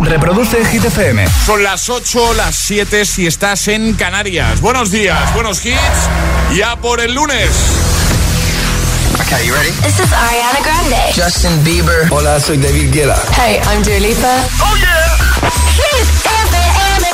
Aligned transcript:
Reproduce 0.00 0.64
Hit 0.64 0.84
FM. 0.84 1.26
Son 1.44 1.62
las 1.62 1.90
8, 1.90 2.34
las 2.34 2.56
7 2.56 3.04
si 3.04 3.26
estás 3.26 3.68
en 3.68 3.92
Canarias. 3.92 4.62
Buenos 4.62 4.90
días, 4.90 5.34
buenos 5.34 5.64
hits. 5.64 5.76
Ya 6.54 6.74
por 6.76 7.00
el 7.00 7.12
lunes. 7.14 7.50
Okay, 9.20 9.46
you 9.46 9.54
ready? 9.54 9.70
This 9.82 10.00
is 10.00 10.10
Ariana 10.10 10.60
Grande. 10.62 11.12
Justin 11.14 11.62
Bieber. 11.64 12.08
Hola, 12.10 12.40
soy 12.40 12.56
David 12.56 12.92
Guetta. 12.94 13.20
Hey, 13.36 13.60
I'm 13.70 13.82
Dua 13.82 14.00
Lipa. 14.00 14.42
¡Oh, 14.60 14.74
yeah! 14.76 15.16
Hit 15.76 16.08
FM. 16.24 17.06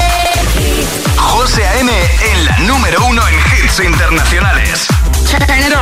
José 1.16 1.66
A.M. 1.66 1.91
en 1.91 2.45
la 2.45 2.59
número 2.61 3.05
uno 3.05 3.23
en 3.27 3.34
hits 3.34 3.80
internacionales. 3.80 4.87
Turn 5.29 5.43
it 5.59 5.75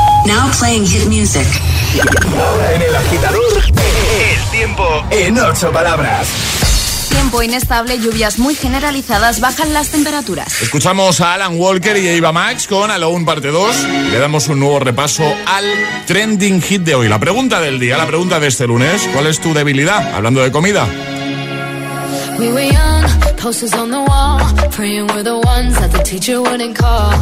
on. 0.00 0.05
Now 0.26 0.50
playing 0.58 0.84
hit 0.86 1.06
music. 1.06 1.46
Ahora 2.38 2.74
en 2.74 2.82
el 2.82 2.96
agitador, 2.96 3.62
El 3.64 4.50
tiempo 4.50 5.04
en 5.10 5.38
ocho 5.38 5.70
palabras. 5.70 6.28
Tiempo 7.08 7.42
inestable, 7.42 7.98
lluvias 7.98 8.38
muy 8.38 8.54
generalizadas, 8.54 9.40
bajan 9.40 9.72
las 9.72 9.88
temperaturas. 9.88 10.60
Escuchamos 10.62 11.20
a 11.20 11.34
Alan 11.34 11.58
Walker 11.58 11.96
y 11.96 12.08
Eva 12.08 12.32
Max 12.32 12.66
con 12.66 12.90
Alone 12.90 13.24
Parte 13.24 13.48
2. 13.48 13.84
Le 14.10 14.18
damos 14.18 14.48
un 14.48 14.60
nuevo 14.60 14.78
repaso 14.80 15.24
al 15.46 15.64
trending 16.06 16.60
hit 16.60 16.82
de 16.82 16.94
hoy. 16.94 17.08
La 17.08 17.18
pregunta 17.18 17.60
del 17.60 17.78
día, 17.78 17.96
la 17.96 18.06
pregunta 18.06 18.38
de 18.40 18.48
este 18.48 18.66
lunes. 18.66 19.08
¿Cuál 19.12 19.28
es 19.28 19.40
tu 19.40 19.54
debilidad? 19.54 20.14
Hablando 20.14 20.42
de 20.42 20.50
comida. 20.50 20.86
We 22.38 22.52
were 22.52 22.66
young, 22.68 23.04
posters 23.40 23.72
on 23.72 23.90
the 23.90 24.00
wall, 24.00 24.38
praying 24.72 25.06
we're 25.14 25.22
the 25.22 25.38
ones 25.46 25.74
that 25.78 25.90
the 25.90 26.02
teacher 26.02 26.38
wouldn't 26.42 26.76
call. 26.76 27.14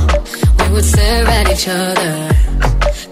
We 0.59 0.73
would 0.73 0.85
stare 0.85 1.25
at 1.29 1.49
each 1.53 1.69
other, 1.69 2.35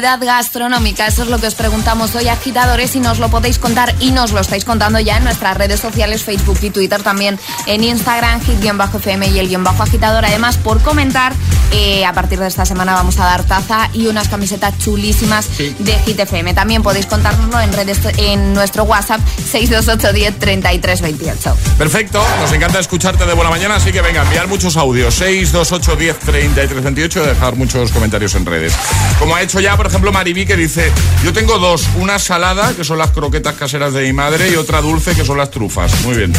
gastronómica? 0.00 1.06
Eso 1.06 1.22
es 1.22 1.28
lo 1.28 1.38
que 1.38 1.46
os 1.46 1.54
preguntamos 1.54 2.14
hoy, 2.14 2.28
agitadores, 2.28 2.96
y 2.96 3.00
nos 3.00 3.18
lo 3.18 3.28
podéis 3.28 3.58
contar 3.58 3.94
y 4.00 4.12
nos 4.12 4.32
lo 4.32 4.40
estáis 4.40 4.64
contando 4.64 4.98
ya 4.98 5.16
en 5.18 5.24
nuestras 5.24 5.56
redes 5.56 5.80
sociales, 5.80 6.24
Facebook 6.24 6.58
y 6.62 6.70
Twitter, 6.70 7.02
también 7.02 7.38
en 7.66 7.84
Instagram, 7.84 8.40
hit-fm 8.40 9.28
y 9.28 9.38
el 9.38 9.48
guion 9.48 9.64
bajo 9.64 9.82
agitador. 9.82 10.24
Además, 10.24 10.56
por 10.56 10.82
comentar, 10.82 11.32
eh, 11.72 12.04
a 12.04 12.12
partir 12.12 12.38
de 12.38 12.46
esta 12.46 12.64
semana 12.66 12.94
vamos 12.94 13.18
a 13.18 13.24
dar 13.24 13.44
taza 13.44 13.90
y 13.92 14.06
unas 14.06 14.28
camisetas 14.28 14.78
chulísimas 14.78 15.48
de 15.58 15.92
Hit 16.04 16.18
FM. 16.20 16.54
También 16.54 16.82
podéis 16.82 17.06
contárnoslo 17.06 17.60
en 17.60 17.72
redes 17.72 18.00
en 18.16 18.52
nuestro 18.54 18.84
WhatsApp 18.84 19.20
628 19.36 20.12
10 20.12 20.38
33 20.38 21.00
28. 21.00 21.56
Perfecto, 21.78 22.24
nos 22.40 22.52
encanta 22.52 22.78
escucharte 22.78 23.26
de 23.26 23.34
buena 23.34 23.50
mañana, 23.50 23.76
así 23.76 23.92
que 23.92 24.00
venga, 24.00 24.22
enviar 24.22 24.48
muchos 24.48 24.76
audios. 24.76 25.14
628 25.14 25.96
10 25.96 26.18
33 26.18 26.82
28 26.82 27.22
y 27.22 27.26
dejar 27.26 27.56
muchos 27.56 27.90
comentarios 27.92 28.34
en 28.34 28.46
redes. 28.46 28.74
Como 29.18 29.34
ha 29.34 29.42
hecho 29.42 29.60
ya, 29.60 29.76
por 29.76 29.86
ejemplo, 29.86 30.12
Mariví, 30.12 30.46
que 30.46 30.56
dice: 30.56 30.90
Yo 31.24 31.32
tengo 31.32 31.58
dos, 31.58 31.84
una 31.96 32.18
salada, 32.18 32.74
que 32.74 32.84
son 32.84 32.98
las 32.98 33.10
croquetas 33.10 33.54
caseras 33.54 33.92
de 33.92 34.02
mi 34.02 34.12
madre, 34.12 34.50
y 34.50 34.56
otra 34.56 34.80
dulce, 34.80 35.14
que 35.14 35.24
son 35.24 35.38
las 35.38 35.50
trufas. 35.50 35.92
Muy 36.04 36.16
bien. 36.16 36.32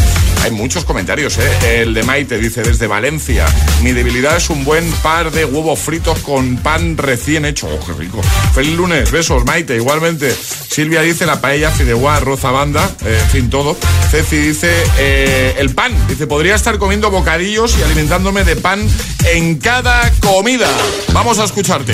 Hay 0.44 0.52
muchos 0.52 0.86
comentarios, 0.86 1.38
¿eh? 1.38 1.82
El 1.82 1.94
de 1.94 2.04
Maite 2.04 2.38
dice: 2.38 2.62
Desde 2.62 2.88
Valencia, 2.88 3.46
mi 3.82 3.92
debilidad 3.92 4.38
es 4.38 4.50
un 4.50 4.64
buen 4.64 4.92
de 5.30 5.46
huevos 5.46 5.80
fritos 5.80 6.20
con 6.20 6.58
pan 6.58 6.98
recién 6.98 7.46
hecho. 7.46 7.68
¡Oh, 7.68 7.86
qué 7.86 7.94
rico! 7.94 8.22
Feliz 8.56 8.76
lunes, 8.76 9.12
besos, 9.12 9.46
Maite, 9.46 9.76
igualmente. 9.76 10.34
Silvia 10.34 11.02
dice: 11.02 11.26
La 11.28 11.40
paella, 11.40 11.70
fideuá, 11.70 12.16
arroz 12.16 12.42
banda, 12.42 12.90
eh, 13.06 13.20
en 13.22 13.30
fin, 13.30 13.50
todo. 13.50 13.78
Ceci 14.10 14.38
dice: 14.38 14.72
eh, 14.98 15.56
El 15.60 15.76
pan. 15.76 15.94
Dice: 16.08 16.26
Podría 16.26 16.56
estar 16.56 16.80
comiendo 16.80 17.12
bocadillos 17.12 17.78
y 17.78 17.84
alimentándome 17.84 18.44
de 18.44 18.56
pan 18.56 18.88
en 19.32 19.60
cada 19.60 20.12
comida. 20.22 20.70
Vamos 21.14 21.38
a 21.38 21.44
escucharte. 21.44 21.94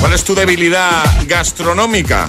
¿Cuál 0.00 0.12
es 0.12 0.24
tu 0.24 0.34
debilidad 0.34 1.02
gastronómica? 1.26 2.28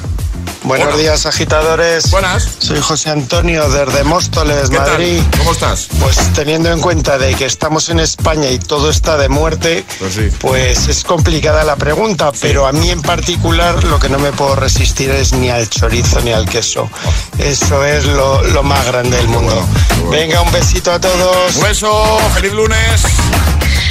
Buenos 0.66 0.88
Hola. 0.88 0.98
días, 0.98 1.26
agitadores. 1.28 2.10
Buenas. 2.10 2.50
Soy 2.58 2.80
José 2.82 3.12
Antonio 3.12 3.70
desde 3.70 4.04
Móstoles, 4.04 4.70
¿Qué 4.72 4.80
Madrid. 4.80 5.22
tal? 5.30 5.40
¿Cómo 5.40 5.52
estás? 5.52 5.88
Pues 6.00 6.18
teniendo 6.34 6.72
en 6.72 6.82
cuenta 6.82 7.20
de 7.20 7.36
que 7.36 7.46
estamos 7.46 7.90
en 7.90 8.00
España 8.00 8.50
y 8.50 8.58
todo 8.58 8.90
está 8.90 9.16
de 9.18 9.30
muerte, 9.30 9.86
Pues 10.00 10.16
sí. 10.16 10.30
pues 10.40 10.88
es 10.88 11.04
complicada 11.04 11.64
la 11.64 11.76
pregunta, 11.76 12.32
pero 12.42 12.66
a 12.66 12.72
mí 12.72 12.90
en 12.90 13.04
particular 13.04 13.84
lo 13.84 14.00
que 14.00 14.10
no 14.10 14.18
me 14.18 14.32
puedo 14.32 14.56
resistir 14.56 15.12
es 15.12 15.34
ni 15.34 15.52
al 15.52 15.70
chorizo 15.70 16.20
ni 16.22 16.32
al 16.32 16.50
queso. 16.50 16.90
Eso 17.38 17.86
es 17.86 18.06
lo, 18.06 18.42
lo 18.42 18.64
más 18.64 18.84
grande 18.88 19.18
del 19.18 19.28
mundo. 19.28 19.54
bueno, 19.54 19.68
qué 19.88 19.94
bueno. 20.02 20.10
Venga, 20.10 20.42
un 20.42 20.52
besito 20.52 20.92
a 20.92 21.00
todos. 21.00 21.56
Un 21.58 21.62
beso, 21.62 22.18
feliz 22.34 22.54
lunes. 22.54 23.04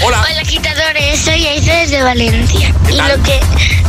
Hola. 0.03 0.25
Hola 0.29 0.41
agitadores, 0.41 1.21
soy 1.21 1.47
Aiza 1.47 1.73
desde 1.75 2.03
Valencia 2.03 2.75
y 2.91 2.97
lo 2.97 3.23
que 3.23 3.41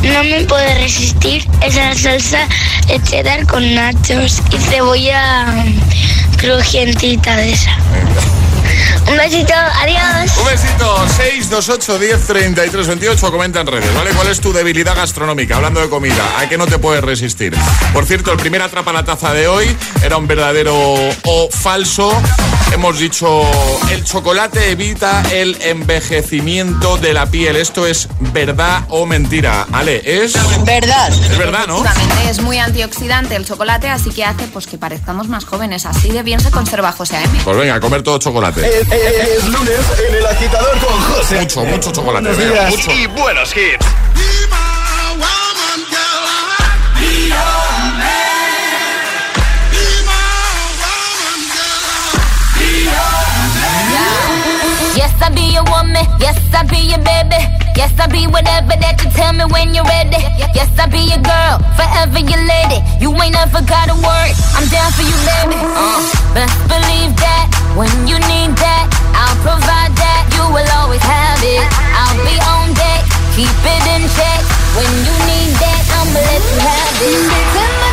no 0.03 0.23
me 0.23 0.41
puedo 0.41 0.65
resistir 0.75 1.45
es 1.61 1.75
la 1.75 1.95
salsa 1.95 2.47
de 2.87 3.01
cheddar 3.01 3.45
con 3.47 3.75
nachos 3.75 4.41
y 4.51 4.57
cebolla 4.57 5.65
crujientita 6.37 7.35
de 7.35 7.51
esa. 7.51 7.75
Un 9.07 9.17
besito, 9.17 9.53
adiós. 9.53 10.37
Un 10.39 10.45
besito, 10.45 11.07
628 11.17 11.99
10 11.99 12.27
33 12.27 12.87
28, 12.87 13.31
comenta 13.31 13.61
en 13.61 13.67
redes, 13.67 13.93
¿vale? 13.93 14.11
¿Cuál 14.11 14.27
es 14.29 14.41
tu 14.41 14.51
debilidad 14.51 14.95
gastronómica? 14.95 15.57
Hablando 15.57 15.79
de 15.79 15.89
comida, 15.89 16.39
¿a 16.39 16.49
qué 16.49 16.57
no 16.57 16.65
te 16.65 16.79
puedes 16.79 17.03
resistir? 17.03 17.55
Por 17.93 18.05
cierto, 18.05 18.31
el 18.31 18.37
primer 18.37 18.61
atrapa 18.61 18.91
la 18.91 19.03
taza 19.03 19.33
de 19.33 19.47
hoy 19.47 19.75
era 20.03 20.17
un 20.17 20.27
verdadero 20.27 20.75
o 20.75 21.49
falso. 21.51 22.11
Hemos 22.73 22.97
dicho, 22.97 23.43
el 23.91 24.03
chocolate 24.03 24.71
evita 24.71 25.23
el 25.31 25.55
envejecimiento 25.61 26.97
de 26.97 27.13
la 27.13 27.27
piel. 27.27 27.55
Esto 27.55 27.85
es 27.85 28.09
verdad 28.33 28.85
o 28.89 29.05
mentira. 29.05 29.67
Ale, 29.71 30.01
es... 30.03 30.33
Verdad. 30.65 31.09
Es 31.09 31.37
verdad, 31.37 31.67
¿no? 31.67 31.83
Es 32.27 32.41
muy 32.41 32.57
antioxidante 32.57 33.35
el 33.35 33.45
chocolate, 33.45 33.87
así 33.87 34.09
que 34.09 34.25
hace 34.25 34.47
pues 34.47 34.65
que 34.65 34.77
parezcamos 34.77 35.27
más 35.27 35.45
jóvenes. 35.45 35.85
Así 35.85 36.09
de 36.09 36.23
bien 36.23 36.39
se 36.39 36.49
conserva 36.49 36.91
José 36.91 37.17
A.M. 37.17 37.39
Pues 37.43 37.55
venga, 37.55 37.75
a 37.75 37.79
comer 37.79 38.01
todo 38.01 38.17
chocolate. 38.17 38.85
Es- 38.95 39.37
es 39.37 39.45
lunes 39.47 39.79
en 40.07 40.15
el 40.15 40.25
agitador 40.25 40.77
con 40.79 40.99
José. 41.01 41.39
Mucho, 41.41 41.65
mucho 41.65 41.91
chocolate. 41.91 42.27
Buenos 42.29 42.53
días 42.53 42.69
mucho. 42.69 42.91
y 42.91 43.05
buenos 43.07 43.55
hits. 43.55 43.85
Yes, 54.95 55.11
I 55.21 55.29
be 55.29 55.51
your 55.51 55.63
woman. 55.67 56.05
Yes, 56.19 56.39
I 56.55 56.63
be 56.63 56.79
your 56.87 57.03
baby. 57.03 57.39
Yes, 57.75 57.91
I 57.99 58.07
be 58.07 58.27
whatever 58.31 58.71
that 58.79 58.95
you 59.03 59.11
tell 59.11 59.33
me 59.35 59.43
when 59.51 59.75
you're 59.75 59.83
ready. 59.83 60.23
Yes, 60.55 60.71
I 60.79 60.87
be 60.87 61.03
your 61.11 61.19
girl, 61.19 61.59
forever 61.75 62.23
your 62.23 62.39
lady. 62.39 62.79
You 63.03 63.11
ain't 63.19 63.35
never 63.35 63.59
gotta 63.67 63.95
worry. 63.99 64.31
I'm 64.55 64.63
down 64.71 64.89
for 64.95 65.03
you, 65.03 65.17
baby. 65.27 65.59
Uh, 65.59 65.99
best 66.31 66.55
believe 66.71 67.11
that 67.19 67.45
when 67.75 67.91
you 68.07 68.15
need 68.31 68.55
that, 68.55 68.87
I'll 69.11 69.35
provide 69.43 69.91
that. 69.99 70.21
You 70.31 70.47
will 70.55 70.69
always 70.79 71.03
have 71.03 71.43
it. 71.43 71.67
I'll 71.99 72.19
be 72.23 72.35
on 72.55 72.71
deck, 72.71 73.03
keep 73.35 73.51
it 73.51 73.83
in 73.99 74.07
check. 74.15 74.41
When 74.79 74.87
you 75.03 75.15
need 75.27 75.51
that, 75.59 75.83
I'ma 75.99 76.19
let 76.23 76.39
you 76.39 76.57
have 76.63 76.99
it. 77.03 77.84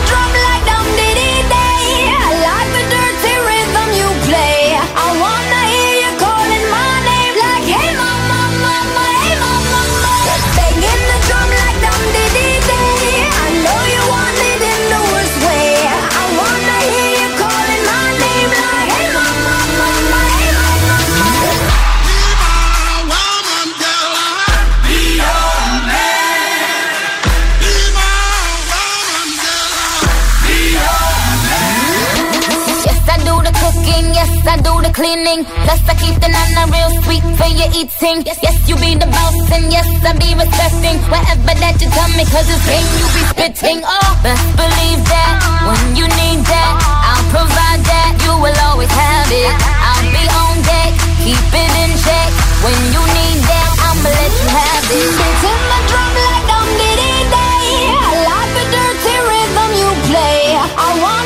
Cleaning. 34.92 35.44
Plus, 35.64 35.80
I 35.88 35.94
keep 35.96 36.16
the 36.20 36.28
nana 36.28 36.68
real 36.68 36.92
sweet 37.02 37.24
for 37.36 37.48
your 37.48 37.70
eating. 37.72 38.22
Yes, 38.28 38.56
you 38.68 38.76
be 38.76 38.94
the 38.94 39.08
boss, 39.08 39.36
and 39.50 39.72
yes, 39.72 39.88
I 40.04 40.12
be 40.16 40.36
respecting 40.36 41.00
whatever 41.08 41.56
that 41.58 41.80
you 41.80 41.88
tell 41.90 42.10
me, 42.12 42.24
cause 42.28 42.46
it's 42.48 42.62
game 42.68 42.88
you 43.00 43.06
be 43.16 43.22
spitting. 43.32 43.80
Oh, 43.84 44.10
best 44.22 44.44
believe 44.54 45.02
that 45.08 45.34
when 45.66 45.96
you 45.96 46.06
need 46.20 46.44
that, 46.44 46.72
I'll 47.08 47.26
provide 47.32 47.82
that. 47.88 48.12
You 48.22 48.32
will 48.36 48.58
always 48.68 48.92
have 48.92 49.28
it. 49.32 49.52
I'll 49.56 50.08
be 50.12 50.24
on 50.28 50.54
deck, 50.62 50.92
keep 51.24 51.40
it 51.40 51.72
in 51.82 51.92
check. 52.04 52.30
When 52.62 52.76
you 52.92 53.02
need 53.02 53.40
that, 53.48 53.70
I'ma 53.88 54.08
let 54.12 54.32
you 54.32 54.48
have 54.52 54.86
it. 54.92 55.10
Beating 55.18 55.62
the 55.72 55.80
drum 55.88 56.12
like 56.20 56.44
dum 56.46 56.68
diddy 56.78 57.16
day. 57.32 57.64
I 57.96 58.12
like 58.28 58.52
the 58.54 58.64
dirty 58.70 59.16
rhythm 59.26 59.70
you 59.80 59.90
play. 60.12 60.40
I 60.60 60.88
wanna 61.00 61.21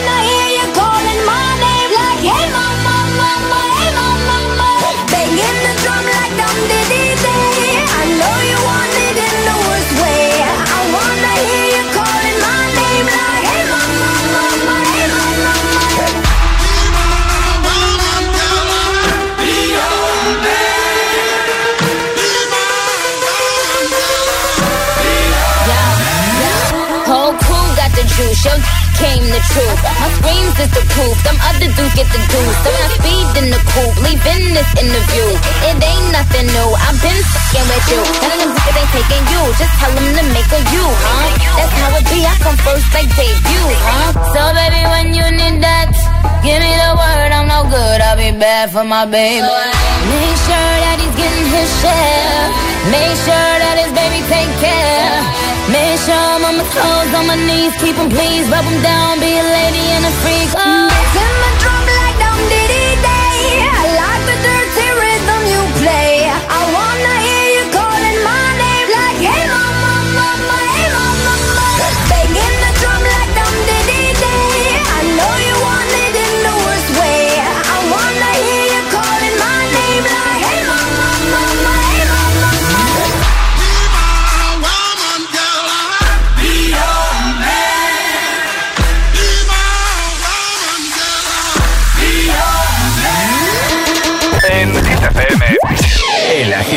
came 29.07 29.27
the 29.31 29.43
truth. 29.55 29.81
My 30.03 30.09
screams 30.19 30.57
is 30.59 30.71
the 30.75 30.85
proof, 30.91 31.17
them 31.23 31.39
other 31.47 31.71
dudes 31.71 31.95
get 31.95 32.09
the 32.11 32.21
juice. 32.27 32.59
So 32.65 32.71
I 32.75 32.87
speed 32.99 33.27
in 33.41 33.47
the 33.55 33.61
coupe, 33.71 33.97
leaving 34.03 34.45
this 34.51 34.71
interview. 34.83 35.27
It 35.71 35.77
ain't 35.79 36.09
nothing 36.11 36.47
new, 36.51 36.69
I've 36.75 36.99
been 36.99 37.21
fucking 37.31 37.67
with 37.71 37.87
you. 37.93 38.03
None 38.03 38.35
of 38.35 38.39
them 38.43 38.51
niggas 38.57 38.77
ain't 38.83 38.91
taking 38.97 39.25
you, 39.31 39.43
just 39.61 39.75
tell 39.79 39.93
them 39.95 40.09
to 40.19 40.23
make 40.35 40.51
a 40.51 40.61
you, 40.75 40.87
huh? 41.07 41.27
That's 41.55 41.75
how 41.79 41.99
it 41.99 42.05
be, 42.11 42.19
I 42.27 42.35
come 42.43 42.59
first 42.67 42.89
like 42.91 43.11
debut, 43.15 43.69
huh? 43.87 44.11
So 44.35 44.43
baby, 44.59 44.83
when 44.91 45.07
you 45.15 45.27
need 45.39 45.63
that, 45.63 45.95
give 46.43 46.59
me 46.59 46.73
the 46.75 46.91
word, 46.99 47.31
I'm 47.31 47.47
no 47.47 47.63
good, 47.71 47.99
I'll 48.03 48.19
be 48.19 48.35
bad 48.35 48.75
for 48.75 48.83
my 48.83 49.07
baby. 49.07 49.47
Make 49.47 50.39
sure 50.47 50.73
that 50.83 50.97
he's 50.99 51.15
getting 51.15 51.49
his 51.55 51.71
share. 51.79 52.43
Make 52.91 53.17
sure 53.27 53.55
that 53.63 53.77
his 53.83 53.93
baby 53.95 54.21
take 54.31 54.53
care. 54.63 55.46
Make 55.69 55.99
sure 55.99 56.15
I'm 56.15 56.45
on 56.45 56.57
my 56.59 56.65
toes, 56.71 57.15
on 57.15 57.27
my 57.27 57.35
knees, 57.35 57.75
keep 57.81 57.97
him 57.97 58.09
please, 58.09 58.49
rub 58.49 58.65
him 58.65 58.83
down, 58.83 59.19
be 59.19 59.33
a 59.39 59.43
lady 59.43 59.85
and 59.97 60.05
a 60.07 60.13
freak. 60.23 60.51
Oh. 60.57 60.96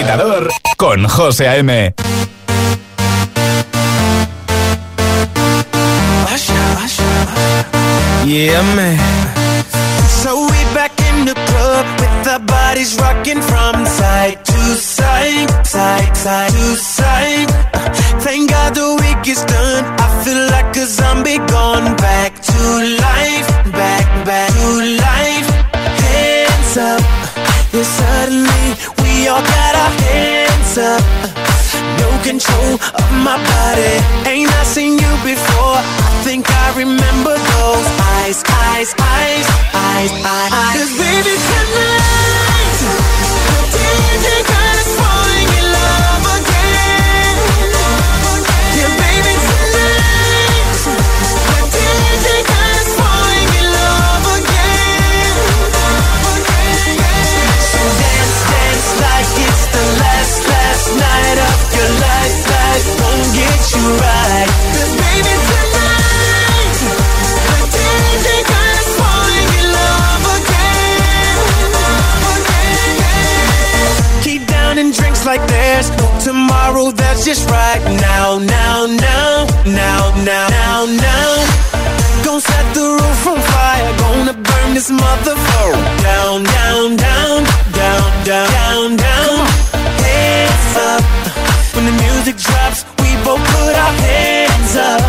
Agitador 0.10 0.50
con 0.78 1.08
José 1.08 1.48
A.M. 1.48 1.94
Yeah, 8.26 8.62
man. 8.76 9.00
So 10.22 10.46
we 10.46 10.60
back 10.76 10.92
in 11.10 11.26
the 11.26 11.34
club 11.34 11.86
with 12.00 12.28
our 12.28 12.40
bodies 12.40 12.98
rocking 13.00 13.42
from 13.42 13.86
side 13.86 14.44
to 14.46 14.60
side, 14.76 15.66
side, 15.66 16.16
side 16.16 16.52
to 16.52 16.76
side. 16.76 17.50
Uh, 17.74 17.90
Thank 18.20 18.52
God 18.52 18.76
the 18.76 18.96
week 19.02 19.28
is 19.28 19.44
done. 19.46 19.86
I 20.00 20.24
feel 20.24 20.46
like 20.52 20.76
a 20.76 20.86
zombie 20.86 21.38
gone 21.48 21.96
back 21.98 22.29
all 29.40 29.46
got 29.46 29.76
our 29.76 29.94
hands 30.04 30.78
up. 30.78 31.04
No 32.00 32.10
control 32.24 32.74
of 33.00 33.08
my 33.24 33.38
body. 33.38 33.96
Ain't 34.28 34.52
I 34.52 34.64
seen 34.64 34.94
you 35.04 35.14
before? 35.24 35.80
I 35.80 36.10
think 36.24 36.44
I 36.50 36.68
remember 36.84 37.36
those 37.56 37.88
eyes, 38.20 38.44
eyes, 38.68 38.92
eyes, 39.00 39.48
eyes, 39.74 40.12
eyes. 40.26 40.76
Cause 40.76 40.92
baby 41.00 41.36
tonight, 41.52 42.78
the 43.50 43.60
DJ 43.76 44.28
got 44.52 44.76
us 44.84 44.92
drops. 92.70 92.99
Both 93.26 93.44
put 93.54 93.76
our 93.76 93.94
hands 94.08 94.76
up. 94.76 95.02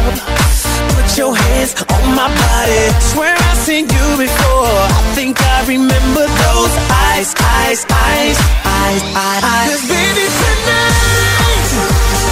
Put 0.97 1.09
your 1.17 1.35
hands 1.35 1.75
on 1.95 2.15
my 2.15 2.29
body. 2.29 2.85
Swear 3.01 3.35
I've 3.37 3.57
seen 3.57 3.85
you 3.89 4.07
before. 4.17 4.77
I 4.99 5.03
think 5.15 5.41
I 5.41 5.67
remember 5.67 6.25
those 6.45 6.75
eyes, 7.09 7.35
eyes, 7.39 7.87
eyes, 7.91 8.39
eyes, 8.65 9.03
eyes. 9.15 9.71
Cause 9.71 9.85
baby 9.89 10.27
tonight, 10.43 11.69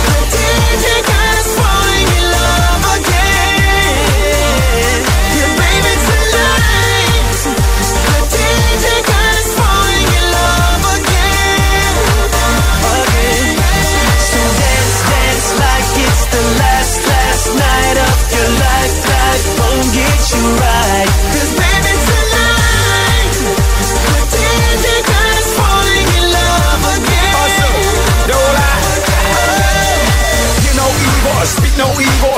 the 0.07 0.19
DJ 0.35 0.87
got 1.07 1.78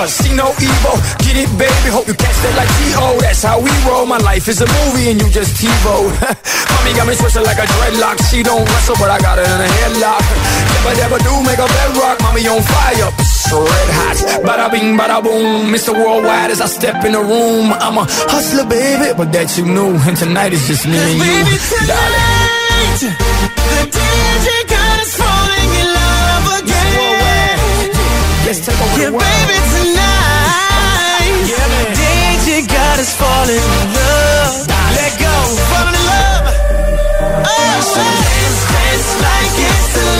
evil, 0.00 0.08
see 0.08 0.32
no 0.34 0.48
evil. 0.60 0.96
Get 1.24 1.36
it, 1.36 1.50
baby, 1.60 1.88
hope 1.92 2.06
you 2.08 2.14
catch 2.16 2.36
that 2.40 2.54
like 2.56 2.70
T.O. 2.80 3.20
That's 3.20 3.42
how 3.44 3.60
we 3.60 3.70
roll. 3.84 4.06
My 4.06 4.18
life 4.18 4.48
is 4.48 4.60
a 4.60 4.68
movie 4.68 5.10
and 5.12 5.20
you 5.20 5.28
just 5.30 5.60
TiVo. 5.60 6.08
Mommy 6.72 6.92
got 6.96 7.06
me 7.06 7.14
twisted 7.16 7.44
like 7.44 7.58
a 7.60 7.66
dreadlock. 7.68 8.16
She 8.30 8.42
don't 8.42 8.64
wrestle, 8.64 8.96
but 8.98 9.10
I 9.10 9.18
got 9.20 9.36
her 9.38 9.44
in 9.44 9.60
a 9.60 9.68
headlock. 9.84 10.24
Never, 10.24 10.92
never 11.04 11.18
do 11.20 11.32
make 11.44 11.60
a 11.60 11.68
bedrock. 11.68 12.16
Mommy 12.24 12.48
on 12.48 12.62
fire, 12.64 13.10
psh, 13.20 13.52
red 13.52 13.88
hot. 14.00 14.16
Bada 14.44 14.66
bing, 14.72 14.96
bada 14.96 15.20
boom. 15.22 15.68
Mr. 15.72 15.92
Worldwide 15.92 16.50
as 16.50 16.60
I 16.60 16.66
step 16.66 17.04
in 17.04 17.12
the 17.12 17.20
room. 17.22 17.72
I'm 17.72 17.98
a 17.98 18.04
hustler, 18.32 18.64
baby, 18.64 19.12
but 19.16 19.32
that 19.32 19.56
you 19.58 19.64
knew. 19.66 19.96
And 20.08 20.16
tonight 20.16 20.52
is 20.52 20.66
just 20.66 20.86
me 20.86 20.96
and 20.96 21.18
you, 21.18 21.24
Baby 21.24 21.56
darling. 21.84 22.96
tonight, 22.96 23.20
the 23.68 23.84
DJ 23.92 24.48
got 24.68 24.96
us 25.04 25.12
falling 25.20 25.70
in 25.80 25.88
love 25.92 26.46
again. 26.64 27.92
Let's 28.48 28.60
take 28.64 28.74
over 28.80 28.98
Yeah, 28.98 29.06
the 29.06 29.12
world. 29.12 29.22
baby, 29.22 29.54
tonight. 29.54 29.60
Yeah, 29.60 29.60
man. 29.60 29.69
DJ 32.60 32.68
got 32.68 32.98
us 32.98 33.14
falling 33.16 33.56
in 33.56 33.94
love. 33.94 34.66
Let 34.68 35.18
go, 35.18 35.32
falling 35.70 35.94
in 35.94 36.04
love. 36.04 36.44
Oh, 37.46 37.80
so 37.80 38.02
dance, 38.04 38.60
dance 38.72 39.10
like 39.24 39.56
it's 39.64 39.86
the 39.94 40.19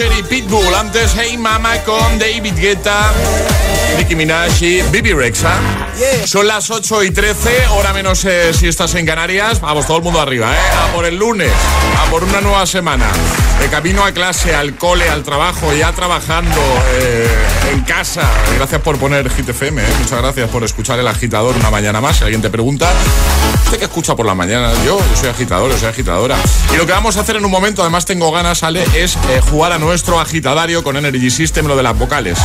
Asher 0.00 0.18
y 0.18 0.22
Pitbull. 0.22 0.74
Antes 0.74 1.14
Hey 1.14 1.36
Mama 1.36 1.76
con 1.84 2.18
David 2.18 2.54
Guetta, 2.56 3.12
Nicki 3.98 4.14
Minaj 4.14 4.62
y 4.62 4.82
Bibi 4.82 5.12
Rexa. 5.12 5.54
Son 6.24 6.46
las 6.46 6.70
8 6.70 7.04
y 7.04 7.10
13, 7.10 7.66
hora 7.68 7.92
menos 7.92 8.24
eh, 8.24 8.54
si 8.54 8.68
estás 8.68 8.94
en 8.94 9.04
Canarias. 9.04 9.60
Vamos, 9.60 9.86
todo 9.86 9.98
el 9.98 10.02
mundo 10.02 10.20
arriba, 10.20 10.54
¿eh? 10.54 10.58
A 10.84 10.92
por 10.94 11.04
el 11.04 11.16
lunes, 11.16 11.52
a 11.98 12.10
por 12.10 12.24
una 12.24 12.40
nueva 12.40 12.66
semana. 12.66 13.06
De 13.60 13.68
camino 13.68 14.04
a 14.04 14.12
clase, 14.12 14.54
al 14.54 14.76
cole, 14.76 15.08
al 15.08 15.22
trabajo, 15.22 15.72
ya 15.74 15.92
trabajando 15.92 16.60
eh, 16.94 17.28
en 17.70 17.82
casa. 17.82 18.22
Gracias 18.56 18.80
por 18.80 18.98
poner 18.98 19.30
Hit 19.30 19.48
FM, 19.48 19.82
¿eh? 19.82 19.86
Muchas 20.00 20.20
gracias 20.20 20.50
por 20.50 20.64
escuchar 20.64 20.98
el 20.98 21.06
agitador 21.06 21.56
una 21.56 21.70
mañana 21.70 22.00
más. 22.00 22.16
Si 22.16 22.24
alguien 22.24 22.42
te 22.42 22.50
pregunta, 22.50 22.90
¿usted 23.64 23.78
qué 23.78 23.84
escucha 23.84 24.16
por 24.16 24.26
la 24.26 24.34
mañana? 24.34 24.72
Yo, 24.84 24.98
yo 24.98 25.16
soy 25.16 25.28
agitador, 25.28 25.70
yo 25.70 25.78
soy 25.78 25.88
agitadora. 25.88 26.36
Y 26.72 26.76
lo 26.76 26.86
que 26.86 26.92
vamos 26.92 27.16
a 27.16 27.20
hacer 27.20 27.36
en 27.36 27.44
un 27.44 27.50
momento, 27.50 27.82
además 27.82 28.04
tengo 28.04 28.30
ganas, 28.32 28.62
Ale, 28.62 28.84
es 28.94 29.16
eh, 29.16 29.40
jugar 29.40 29.72
a 29.72 29.78
nuestro 29.78 30.20
agitadario 30.20 30.82
con 30.82 30.96
Energy 30.96 31.30
System, 31.30 31.66
lo 31.66 31.76
de 31.76 31.82
las 31.82 31.96
vocales. 31.96 32.38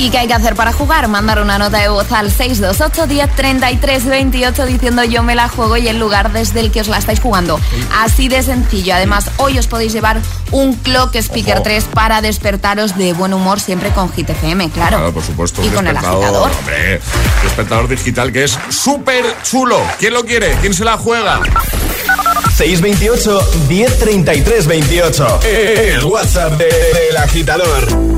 ¿Y 0.00 0.10
qué 0.10 0.18
hay 0.18 0.28
que 0.28 0.34
hacer 0.34 0.54
para 0.54 0.72
jugar? 0.72 1.08
Mandar 1.08 1.42
una 1.42 1.58
nota 1.58 1.78
de 1.78 1.88
voz 1.88 2.10
al 2.12 2.30
628 2.30 3.06
10 3.08 3.34
33 3.34 4.06
28 4.06 4.66
diciendo 4.66 5.02
yo 5.02 5.24
me 5.24 5.34
la 5.34 5.48
juego 5.48 5.76
y 5.76 5.88
el 5.88 5.98
lugar 5.98 6.32
desde 6.32 6.60
el 6.60 6.70
que 6.70 6.80
os 6.82 6.86
la 6.88 6.98
estáis 6.98 7.18
jugando. 7.18 7.58
Así 7.98 8.28
de 8.28 8.42
sencillo. 8.44 8.94
Además, 8.94 9.28
hoy 9.38 9.58
os 9.58 9.66
podéis 9.66 9.92
llevar 9.92 10.20
un 10.52 10.74
Clock 10.74 11.16
Speaker 11.16 11.54
Ojo. 11.54 11.62
3 11.64 11.84
para 11.92 12.20
despertaros 12.22 12.96
de 12.96 13.12
buen 13.12 13.34
humor 13.34 13.58
siempre 13.60 13.90
con 13.90 14.12
Hit 14.12 14.30
FM, 14.30 14.70
claro. 14.70 14.98
Claro, 14.98 15.12
por 15.12 15.22
supuesto. 15.24 15.64
Y 15.64 15.68
con 15.70 15.86
el 15.88 15.96
agitador. 15.96 16.52
Hombre, 16.60 17.00
despertador 17.42 17.88
digital 17.88 18.32
que 18.32 18.44
es 18.44 18.56
súper 18.70 19.24
chulo. 19.42 19.80
¿Quién 19.98 20.14
lo 20.14 20.24
quiere? 20.24 20.52
¿Quién 20.60 20.74
se 20.74 20.84
la 20.84 20.96
juega? 20.96 21.40
628 22.56 23.50
1033 23.68 24.66
28. 24.68 25.40
El 25.44 26.04
WhatsApp 26.04 26.52
de- 26.52 26.64
del 26.66 27.16
agitador. 27.16 28.17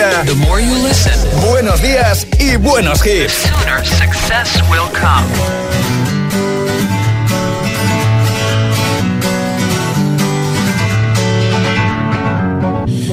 Agitador 0.00 0.60
you 0.60 0.74
listen, 0.82 1.12
buenos 1.48 1.80
días 1.82 2.26
y 2.38 2.56
buenos 2.56 3.04
hits. 3.04 3.32
sooner 3.32 3.84
success 3.84 4.62
will 4.70 4.88
come. 4.92 5.26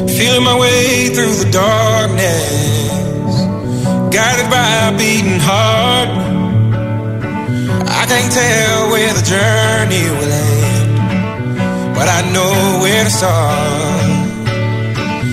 Feeling 0.08 0.44
my 0.44 0.58
way 0.60 1.10
through 1.16 1.36
the 1.36 1.50
darkness, 1.52 3.42
guided 4.14 4.50
by 4.50 4.90
a 4.90 4.98
beating 4.98 5.40
heart. 5.40 6.10
I 7.88 8.06
can't 8.06 8.32
tell 8.32 8.92
where 8.92 9.14
the 9.14 9.22
journey 9.24 10.04
will 10.18 10.32
end, 10.32 11.96
but 11.96 12.08
I 12.10 12.30
know 12.34 12.80
where 12.82 13.04
to 13.06 13.10
start. 13.10 13.89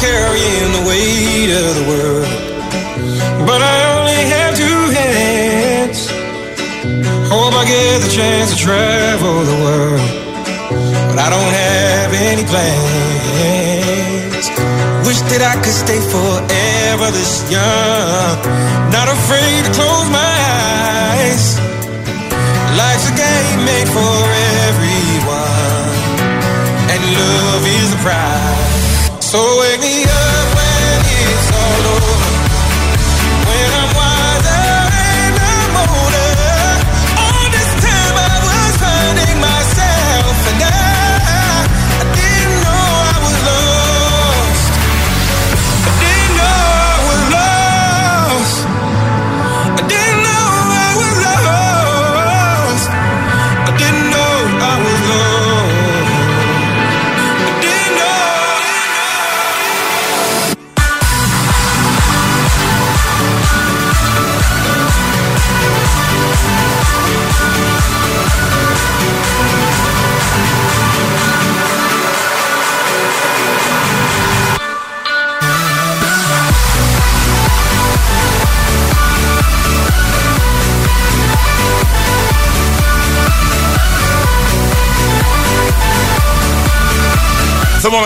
carrying 0.00 0.72
the 0.72 0.84
weight 0.88 1.52
of 1.52 1.70
the 1.76 1.84
world, 1.92 2.30
but 3.46 3.60
I 3.60 3.76
only 4.00 4.22
have 4.32 4.56
two 4.56 4.82
hands. 4.96 6.08
Hope 7.28 7.52
I 7.52 7.64
get 7.68 8.00
the 8.00 8.08
chance 8.08 8.48
to 8.52 8.56
travel 8.56 9.44
the 9.44 9.58
world, 9.60 10.00
but 11.08 11.18
I 11.20 11.28
don't 11.28 11.52
have 11.52 12.10
any 12.16 12.44
plans. 12.48 14.46
Wish 15.06 15.20
that 15.28 15.42
I 15.44 15.54
could 15.60 15.76
stay 15.84 16.00
forever 16.00 17.12
this 17.12 17.44
young, 17.52 18.36
not 18.96 19.08
afraid 19.12 19.68
to 19.68 19.72
close 19.76 20.08
my 20.08 20.34
eyes. 21.12 21.60
Life's 22.80 23.04
a 23.12 23.14
game 23.20 23.60
made 23.68 23.88
for 23.92 24.16
everyone, 24.64 25.92
and 26.88 27.00
love 27.20 27.62
is 27.68 27.88
the 27.92 28.00
prize. 28.00 28.59
So 29.30 29.38
wake 29.60 29.80
me 29.80 30.02
up 30.02 30.29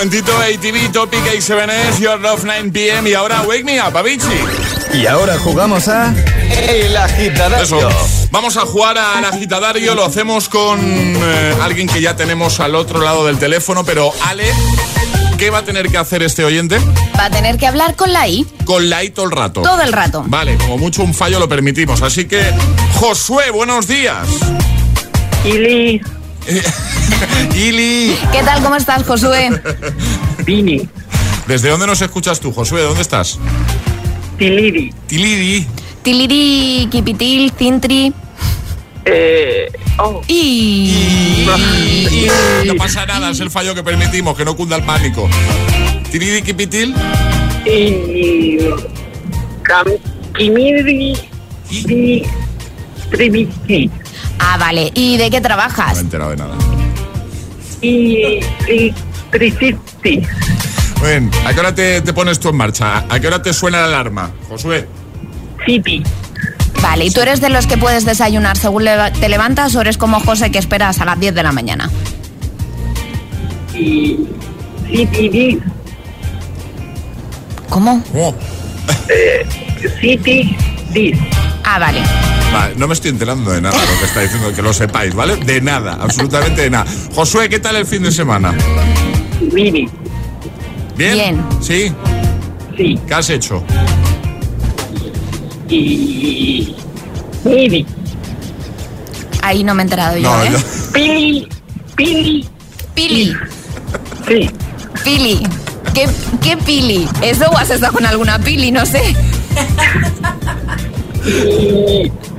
momentito, 0.05 0.37
ATV, 0.37 0.93
Topic, 0.93 1.21
A7S, 1.25 1.99
Your 1.99 2.21
Love 2.21 2.45
9 2.45 2.71
PM 2.73 3.09
y 3.09 3.15
ahora 3.15 3.41
Wake 3.43 3.65
Me 3.65 3.81
Up, 3.81 3.97
Avicii. 3.97 4.29
Y 4.93 5.07
ahora 5.07 5.39
jugamos 5.39 5.89
a 5.89 6.15
El 6.69 6.95
Agitadario. 6.95 7.89
Eso. 7.89 8.29
Vamos 8.31 8.59
a 8.59 8.67
jugar 8.67 8.99
al 8.99 9.25
agitadario, 9.25 9.95
lo 9.95 10.05
hacemos 10.05 10.51
con 10.51 10.79
eh, 10.83 11.55
alguien 11.63 11.89
que 11.89 12.03
ya 12.03 12.15
tenemos 12.17 12.61
al 12.61 12.75
otro 12.75 13.01
lado 13.01 13.25
del 13.25 13.39
teléfono, 13.39 13.83
pero 13.85 14.13
Ale, 14.27 14.45
¿qué 15.39 15.49
va 15.49 15.59
a 15.59 15.65
tener 15.65 15.89
que 15.89 15.97
hacer 15.97 16.23
este 16.23 16.45
oyente? 16.45 16.79
Va 17.19 17.27
a 17.27 17.31
tener 17.31 17.57
que 17.57 17.67
hablar 17.67 17.95
con 17.97 18.13
la 18.13 18.29
I 18.29 18.45
Con 18.67 18.91
la 18.91 19.05
I 19.05 19.11
todo 19.11 19.25
el 19.25 19.31
rato. 19.33 19.63
todo 19.63 19.81
el 19.81 19.93
rato. 19.93 20.23
Vale, 20.27 20.57
como 20.59 20.77
mucho 20.77 21.03
un 21.03 21.15
fallo 21.15 21.39
lo 21.39 21.49
permitimos. 21.49 22.03
Así 22.03 22.27
que, 22.27 22.43
Josué, 23.01 23.51
buenos 23.51 23.87
días. 23.87 24.29
Ili, 25.45 26.01
Ili. 27.55 28.17
¿Qué 28.33 28.43
tal? 28.43 28.63
¿Cómo 28.63 28.77
estás, 28.77 29.03
Josué? 29.05 29.51
Pini, 30.45 30.89
¿Desde 31.47 31.69
dónde 31.71 31.87
nos 31.87 32.01
escuchas 32.03 32.41
tú, 32.41 32.53
Josué? 32.53 32.83
¿Dónde 32.83 33.03
estás? 33.03 33.39
Tiliri, 34.39 34.93
Tiliri. 35.07 35.67
Tiliri, 36.03 36.89
Kipitil, 36.91 37.53
Cintri. 37.57 38.13
eh, 39.05 39.69
oh, 39.99 40.21
Y. 40.27 41.47
No 42.67 42.75
pasa 42.77 43.07
nada, 43.07 43.31
es 43.31 43.41
el 43.41 43.51
fallo 43.51 43.75
que 43.75 43.83
permitimos, 43.83 44.37
que 44.37 44.45
no 44.45 44.57
cunda 44.57 44.77
el 44.77 44.83
pánico. 44.83 45.29
Tiliri, 46.11 46.43
Kipitil. 46.43 46.95
y 47.67 48.59
Cam, 49.63 49.87
Kimiri, 50.37 51.17
y 51.71 52.23
Trivisi, 53.11 53.91
Ah, 54.39 54.57
vale. 54.59 54.91
¿Y 54.95 55.17
de 55.17 55.25
qué 55.31 55.31
No 55.31 55.31
me 55.31 55.37
he 55.39 55.41
trabajas? 55.41 55.99
enterado 55.99 56.31
de 56.31 56.37
nada. 56.37 56.55
y 57.81 58.41
electricity. 58.67 60.23
Bien, 61.03 61.31
¿a 61.47 61.53
qué 61.53 61.61
hora 61.61 61.75
te, 61.75 62.01
te 62.01 62.13
pones 62.15 62.41
tú 62.41 62.49
en 62.49 62.57
marcha? 62.57 63.05
¿A 63.11 63.21
qué 63.21 63.27
hora 63.27 63.43
te 63.43 63.53
suena 63.53 63.81
la 63.81 63.87
alarma, 63.87 64.31
Josué? 64.49 64.89
City. 65.67 66.03
Vale, 66.81 67.05
¿y 67.07 67.11
tú 67.11 67.21
eres 67.21 67.41
de 67.41 67.51
los 67.51 67.67
que 67.67 67.77
puedes 67.77 68.05
desayunar 68.07 68.57
según 68.57 68.85
le- 68.85 69.11
te 69.21 69.29
levantas 69.29 69.75
o 69.75 69.81
eres 69.83 69.99
como 69.99 70.21
José 70.21 70.51
que 70.51 70.59
esperas 70.59 71.01
a 71.01 71.05
las 71.05 71.19
10 71.21 71.35
de 71.35 71.43
la 71.43 71.53
mañana? 71.53 71.91
y 73.75 74.19
City. 74.91 75.61
¿Cómo? 77.69 78.03
Eh, 79.09 79.47
City. 80.01 80.57
Ah, 81.65 81.79
vale. 81.79 82.01
Vale, 82.55 82.75
no 82.77 82.87
me 82.87 82.95
estoy 82.95 83.11
enterando 83.11 83.51
de 83.51 83.61
nada 83.61 83.77
lo 83.77 83.99
que 83.99 84.05
está 84.05 84.21
diciendo, 84.21 84.53
que 84.55 84.63
lo 84.63 84.73
sepáis, 84.73 85.15
¿vale? 85.15 85.37
De 85.37 85.61
nada, 85.61 85.99
absolutamente 86.01 86.63
de 86.63 86.71
nada. 86.71 86.87
Josué, 87.15 87.49
¿qué 87.49 87.59
tal 87.59 87.77
el 87.77 87.85
fin 87.87 88.03
de 88.03 88.13
semana? 88.13 88.55
Mini. 89.53 89.89
¿Bien? 90.97 91.15
Bien. 91.15 91.45
¿Sí? 91.61 91.93
Sí. 92.77 92.99
¿Qué 93.07 93.15
has 93.15 93.29
hecho? 93.31 93.65
Y 95.69 96.75
Mini. 97.45 97.85
Ahí 99.43 99.65
no 99.65 99.75
me 99.75 99.83
he 99.83 99.85
enterado 99.85 100.17
yo, 100.17 100.23
No, 100.31 100.43
¿eh? 100.45 100.49
yo- 100.53 100.59
Pili. 100.93 101.49
Pili. 101.97 102.49
Pili. 102.95 103.37
Sí. 104.29 104.51
Pili. 105.03 105.43
¿Qué, 105.93 106.09
¿Qué 106.43 106.57
pili? 106.57 107.09
¿Eso 107.23 107.47
o 107.51 107.57
has 107.59 107.71
estado 107.71 107.93
con 107.93 108.07
alguna 108.07 108.39
pili? 108.39 108.71
No 108.73 108.87
sé. 108.87 109.03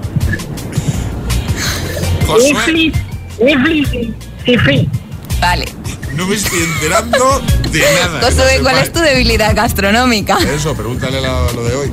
Josué. 2.26 2.92
Vale. 5.40 5.66
no 6.16 6.26
me 6.28 6.36
estoy 6.36 6.60
enterando 6.60 7.42
de 7.72 7.80
nada. 8.06 8.22
Josué, 8.22 8.60
¿cuál 8.62 8.78
es 8.78 8.92
tu 8.92 9.00
debilidad 9.00 9.56
gastronómica? 9.56 10.38
Eso, 10.40 10.76
pregúntale 10.76 11.22
lo 11.22 11.64
de 11.64 11.76
hoy. 11.76 11.92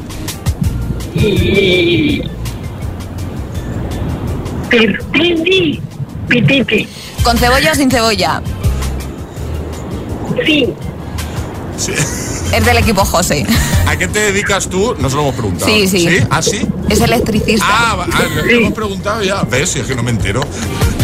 Pititi. 6.29 6.89
¿Con 7.23 7.37
cebolla 7.37 7.73
o 7.73 7.75
sin 7.75 7.91
cebolla? 7.91 8.43
Sí. 10.47 10.73
Sí. 11.77 11.93
Es 12.53 12.65
del 12.67 12.77
equipo 12.77 13.05
José. 13.05 13.47
¿A 13.87 13.97
qué 13.97 14.09
te 14.09 14.21
dedicas 14.21 14.69
tú? 14.69 14.95
Nos 14.99 15.15
lo 15.15 15.23
hemos 15.23 15.35
preguntado. 15.35 15.71
Sí, 15.71 15.89
sí. 15.89 16.01
¿Sí? 16.01 16.19
¿Ah, 16.31 16.43
sí? 16.43 16.67
Es 16.91 17.01
electricista. 17.01 17.67
Ah, 17.67 18.07
ah, 18.13 18.23
lo 18.45 18.51
hemos 18.51 18.73
preguntado 18.75 19.23
ya. 19.23 19.43
¿Ves? 19.43 19.71
Si 19.71 19.81
es 19.81 19.87
que 19.87 19.95
no 19.95 20.03
me 20.03 20.11
entero. 20.11 20.43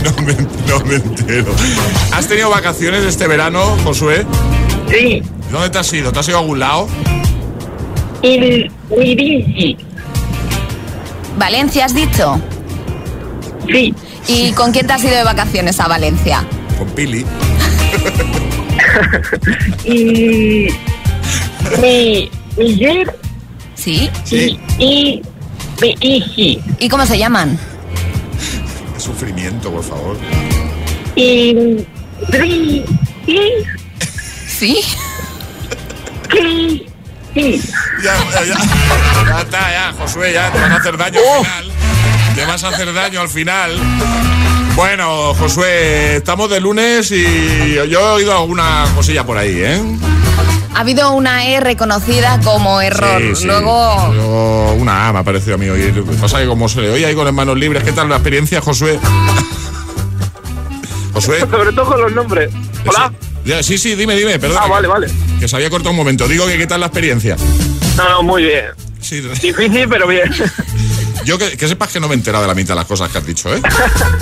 No 0.04 0.22
me, 0.22 0.32
no 0.68 0.78
me 0.84 0.94
entero. 0.94 1.52
¿Has 2.12 2.28
tenido 2.28 2.50
vacaciones 2.50 3.02
este 3.04 3.26
verano, 3.26 3.76
Josué? 3.82 4.24
Sí. 4.88 5.22
¿Dónde 5.50 5.70
te 5.70 5.78
has 5.78 5.92
ido? 5.92 6.12
¿Te 6.12 6.20
has 6.20 6.28
ido 6.28 6.36
a 6.36 6.40
algún 6.40 6.60
lado? 6.60 6.88
Il 8.22 8.70
Wirigi. 8.90 9.76
¿Valencia 11.36 11.86
has 11.86 11.94
dicho? 11.94 12.40
Sí. 13.66 13.92
¿Y 14.28 14.52
con 14.52 14.70
quién 14.70 14.86
te 14.86 14.92
has 14.92 15.02
ido 15.02 15.16
de 15.16 15.24
vacaciones 15.24 15.80
a 15.80 15.88
Valencia? 15.88 16.44
Con 16.78 16.88
Pili. 16.90 17.24
Y 19.84 20.68
mi 21.80 22.30
Miguel 22.56 23.10
¿Sí? 23.74 24.10
Sí. 24.24 24.58
y 24.78 25.22
mi 25.80 25.94
hiji. 26.00 26.60
¿Y 26.78 26.88
cómo 26.88 27.06
se 27.06 27.16
llaman? 27.18 27.58
Qué 28.94 29.00
sufrimiento, 29.00 29.70
por 29.70 29.84
favor. 29.84 30.16
Y 31.14 31.54
Dri 32.28 32.84
y 33.26 33.38
¿Sí? 34.46 34.80
Ki 36.30 36.86
y 37.34 37.60
Ya, 38.02 38.14
ya, 38.32 38.44
ya. 38.44 38.56
Ya 39.28 39.40
está, 39.40 39.70
ya, 39.70 39.94
Josué, 39.98 40.32
ya 40.32 40.50
te 40.50 40.58
vas 40.58 40.70
a 40.70 40.76
hacer 40.76 40.96
daño 40.96 41.20
al 41.20 41.44
final. 41.44 41.72
Te 42.34 42.44
vas 42.46 42.64
a 42.64 42.68
hacer 42.68 42.92
daño 42.92 43.20
al 43.20 43.28
final. 43.28 43.78
Bueno, 44.74 45.34
Josué, 45.34 46.16
estamos 46.16 46.50
de 46.50 46.60
lunes 46.60 47.10
y 47.10 47.74
yo 47.74 47.82
he 47.84 47.96
oído 47.96 48.36
alguna 48.36 48.86
cosilla 48.94 49.24
por 49.24 49.36
ahí, 49.36 49.54
¿eh? 49.56 49.80
Ha 50.78 50.82
habido 50.82 51.10
una 51.10 51.44
E 51.44 51.58
reconocida 51.58 52.38
como 52.44 52.80
error. 52.80 53.20
Sí, 53.20 53.34
sí. 53.34 53.46
Luego, 53.46 54.12
Luego 54.14 54.74
una 54.74 55.08
A 55.08 55.12
me 55.12 55.18
ha 55.18 55.24
parecido 55.24 55.56
a 55.56 55.58
mí 55.58 55.68
oír. 55.68 55.92
Lo 55.92 56.04
que 56.04 56.12
pasa 56.12 56.36
es 56.36 56.44
que 56.44 56.48
como 56.48 56.68
se 56.68 56.80
le 56.80 56.90
oye 56.90 57.04
ahí 57.04 57.16
con 57.16 57.24
las 57.24 57.34
manos 57.34 57.58
libres, 57.58 57.82
¿qué 57.82 57.90
tal 57.90 58.08
la 58.08 58.14
experiencia, 58.14 58.60
Josué? 58.60 58.96
Josué. 61.14 61.40
Sobre 61.50 61.72
todo 61.72 61.84
con 61.84 62.00
los 62.00 62.12
nombres. 62.12 62.52
Hola. 62.86 63.12
Ya, 63.44 63.60
Sí, 63.60 63.76
sí, 63.76 63.96
dime, 63.96 64.14
dime, 64.14 64.38
perdón. 64.38 64.58
Ah, 64.62 64.68
vale, 64.68 64.86
vale. 64.86 65.08
Que 65.40 65.48
se 65.48 65.56
había 65.56 65.68
cortado 65.68 65.90
un 65.90 65.96
momento. 65.96 66.28
Digo 66.28 66.46
que 66.46 66.56
qué 66.56 66.68
tal 66.68 66.78
la 66.78 66.86
experiencia. 66.86 67.36
No, 67.96 68.08
no, 68.08 68.22
muy 68.22 68.44
bien. 68.44 68.66
Sí, 69.00 69.20
Difícil, 69.20 69.88
pero 69.88 70.06
bien. 70.06 70.30
yo 71.28 71.36
que, 71.36 71.58
que 71.58 71.68
sepas 71.68 71.90
que 71.90 72.00
no 72.00 72.08
me 72.08 72.14
he 72.14 72.16
enterado 72.16 72.42
de 72.42 72.48
la 72.48 72.54
mitad 72.54 72.70
de 72.70 72.76
las 72.76 72.86
cosas 72.86 73.10
que 73.10 73.18
has 73.18 73.26
dicho, 73.26 73.54
¿eh? 73.54 73.60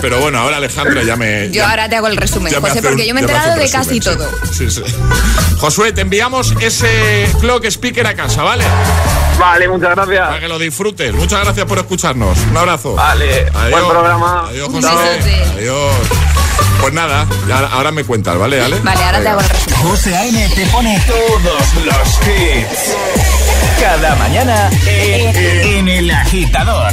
Pero 0.01 0.19
bueno, 0.21 0.39
ahora 0.41 0.57
Alejandra 0.57 1.05
ya 1.05 1.15
me. 1.15 1.47
yo 1.47 1.53
ya- 1.55 1.71
ahora 1.71 1.89
te 1.89 1.95
hago 1.95 2.09
el 2.09 2.17
resumen, 2.17 2.53
José, 2.53 2.83
porque 2.83 3.03
un- 3.03 3.09
yo 3.09 3.15
me 3.15 3.21
he 3.21 3.23
enterado 3.23 3.55
de 3.57 3.71
casi 3.71 4.01
todo. 4.01 4.29
sí. 4.53 4.69
Sí. 4.71 4.83
Josué, 5.59 5.93
te 5.93 6.01
enviamos 6.01 6.53
ese 6.61 7.31
clock 7.41 7.65
speaker 7.67 8.07
a 8.09 8.15
casa, 8.15 8.43
¿vale? 8.43 8.65
Vale, 9.39 9.69
muchas 9.69 9.95
gracias. 9.95 10.27
Para 10.29 10.41
que 10.41 10.49
lo 10.49 10.59
disfrutes. 10.59 11.15
Muchas 11.15 11.45
gracias 11.45 11.65
por 11.67 11.79
escucharnos. 11.79 12.37
Un 12.51 12.57
abrazo. 12.57 12.95
Vale, 12.95 13.47
Adiós. 13.55 13.71
buen 13.71 13.89
programa. 13.89 14.47
Adiós, 14.49 14.69
José. 14.73 14.89
Adiós. 15.57 15.93
Pues 16.81 16.93
nada, 16.95 17.27
ahora 17.73 17.91
me 17.91 18.05
cuentas, 18.05 18.39
¿vale, 18.39 18.61
Ale? 18.63 18.79
Vale, 18.81 19.05
ahora 19.05 19.19
te 19.19 19.25
Venga. 19.25 19.31
hago 19.33 19.41
el 19.41 19.49
resumen. 19.49 19.79
José 19.83 20.17
A.M. 20.17 20.49
te 20.55 20.67
pone 20.67 21.01
todos 21.07 21.75
los 21.85 22.09
hits. 22.29 22.95
Cada 23.81 24.15
mañana 24.17 24.71
en, 24.87 25.37
en 25.79 25.89
El 25.89 26.11
Agitador. 26.11 26.93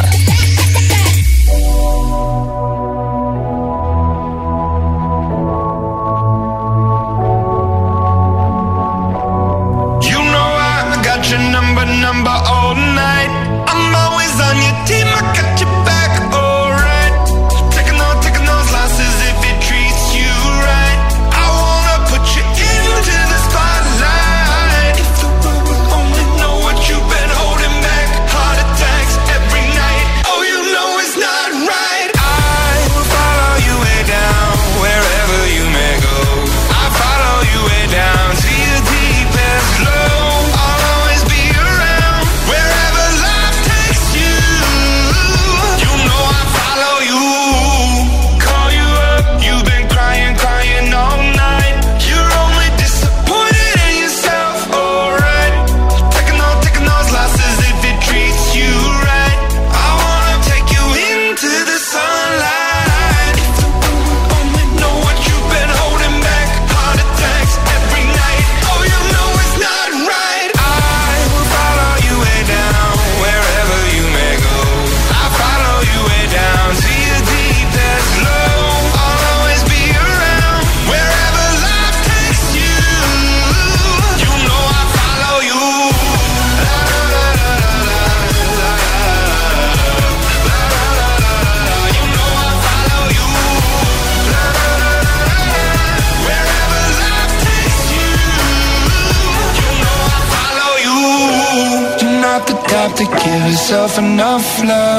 Enough 103.97 104.63
love. 104.63 104.92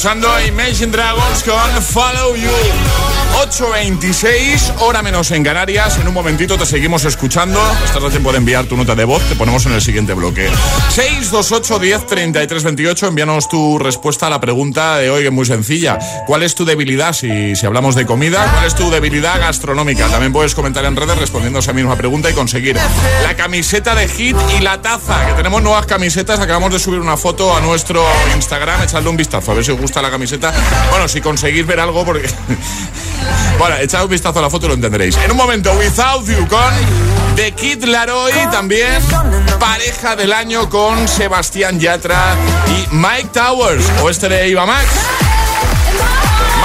Escuchando 0.00 0.30
Imagine 0.40 0.90
Dragons 0.90 1.42
con 1.44 1.82
Follow 1.82 2.34
You. 2.34 2.99
8.26, 3.50 4.74
hora 4.78 5.02
menos 5.02 5.32
en 5.32 5.42
Canarias. 5.42 5.98
En 5.98 6.06
un 6.06 6.14
momentito 6.14 6.56
te 6.56 6.64
seguimos 6.64 7.04
escuchando. 7.04 7.60
Estás 7.84 8.04
a 8.04 8.08
tiempo 8.08 8.30
de 8.30 8.38
enviar 8.38 8.66
tu 8.66 8.76
nota 8.76 8.94
de 8.94 9.04
voz. 9.04 9.24
Te 9.24 9.34
ponemos 9.34 9.66
en 9.66 9.72
el 9.72 9.80
siguiente 9.82 10.14
bloque. 10.14 10.48
628 10.90 11.80
10 11.80 12.06
33 12.06 12.62
28. 12.62 13.06
Envíanos 13.08 13.48
tu 13.48 13.80
respuesta 13.80 14.28
a 14.28 14.30
la 14.30 14.40
pregunta 14.40 14.98
de 14.98 15.10
hoy, 15.10 15.22
que 15.22 15.28
es 15.28 15.32
muy 15.32 15.46
sencilla. 15.46 15.98
¿Cuál 16.28 16.44
es 16.44 16.54
tu 16.54 16.64
debilidad 16.64 17.12
si, 17.12 17.56
si 17.56 17.66
hablamos 17.66 17.96
de 17.96 18.06
comida? 18.06 18.48
¿Cuál 18.52 18.66
es 18.66 18.76
tu 18.76 18.88
debilidad 18.88 19.40
gastronómica? 19.40 20.06
También 20.06 20.32
puedes 20.32 20.54
comentar 20.54 20.84
en 20.84 20.94
redes 20.94 21.18
respondiendo 21.18 21.58
a 21.58 21.60
esa 21.60 21.72
misma 21.72 21.96
pregunta 21.96 22.30
y 22.30 22.34
conseguir 22.34 22.76
la 23.24 23.34
camiseta 23.34 23.96
de 23.96 24.06
Hit 24.06 24.36
y 24.56 24.60
la 24.60 24.80
taza. 24.80 25.26
Que 25.26 25.32
tenemos 25.32 25.60
nuevas 25.60 25.86
camisetas. 25.86 26.38
Acabamos 26.38 26.72
de 26.72 26.78
subir 26.78 27.00
una 27.00 27.16
foto 27.16 27.56
a 27.56 27.60
nuestro 27.60 28.06
Instagram. 28.32 28.84
Echadle 28.84 29.08
un 29.08 29.16
vistazo 29.16 29.50
a 29.50 29.54
ver 29.56 29.64
si 29.64 29.72
os 29.72 29.80
gusta 29.80 30.00
la 30.00 30.10
camiseta. 30.12 30.54
Bueno, 30.90 31.08
si 31.08 31.20
conseguís 31.20 31.66
ver 31.66 31.80
algo, 31.80 32.04
porque. 32.04 32.30
Bueno, 33.58 33.76
echad 33.76 34.04
un 34.04 34.10
vistazo 34.10 34.38
a 34.38 34.42
la 34.42 34.50
foto 34.50 34.66
y 34.66 34.68
lo 34.68 34.74
entenderéis. 34.74 35.16
En 35.18 35.30
un 35.30 35.36
momento, 35.36 35.72
Without 35.72 36.26
You 36.26 36.46
con 36.48 36.72
The 37.36 37.52
Kid 37.52 37.84
Laroi, 37.84 38.32
también 38.50 39.02
pareja 39.58 40.16
del 40.16 40.32
año 40.32 40.68
con 40.68 41.06
Sebastián 41.06 41.78
Yatra 41.78 42.34
y 42.68 42.94
Mike 42.94 43.28
Towers, 43.32 43.84
o 44.02 44.10
este 44.10 44.28
de 44.28 44.48
Iva 44.48 44.66
Max. 44.66 44.88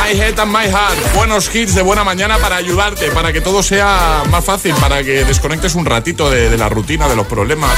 My 0.05 0.11
Head 0.11 0.39
and 0.39 0.51
My 0.51 0.65
Heart, 0.65 1.15
buenos 1.15 1.49
hits 1.55 1.73
de 1.73 1.81
buena 1.81 2.03
mañana 2.03 2.37
para 2.37 2.57
ayudarte, 2.57 3.09
para 3.09 3.33
que 3.33 3.41
todo 3.41 3.63
sea 3.63 4.21
más 4.29 4.45
fácil, 4.45 4.75
para 4.75 5.03
que 5.03 5.25
desconectes 5.25 5.73
un 5.73 5.83
ratito 5.83 6.29
de, 6.29 6.47
de 6.47 6.57
la 6.59 6.69
rutina, 6.69 7.07
de 7.07 7.15
los 7.15 7.25
problemas, 7.25 7.71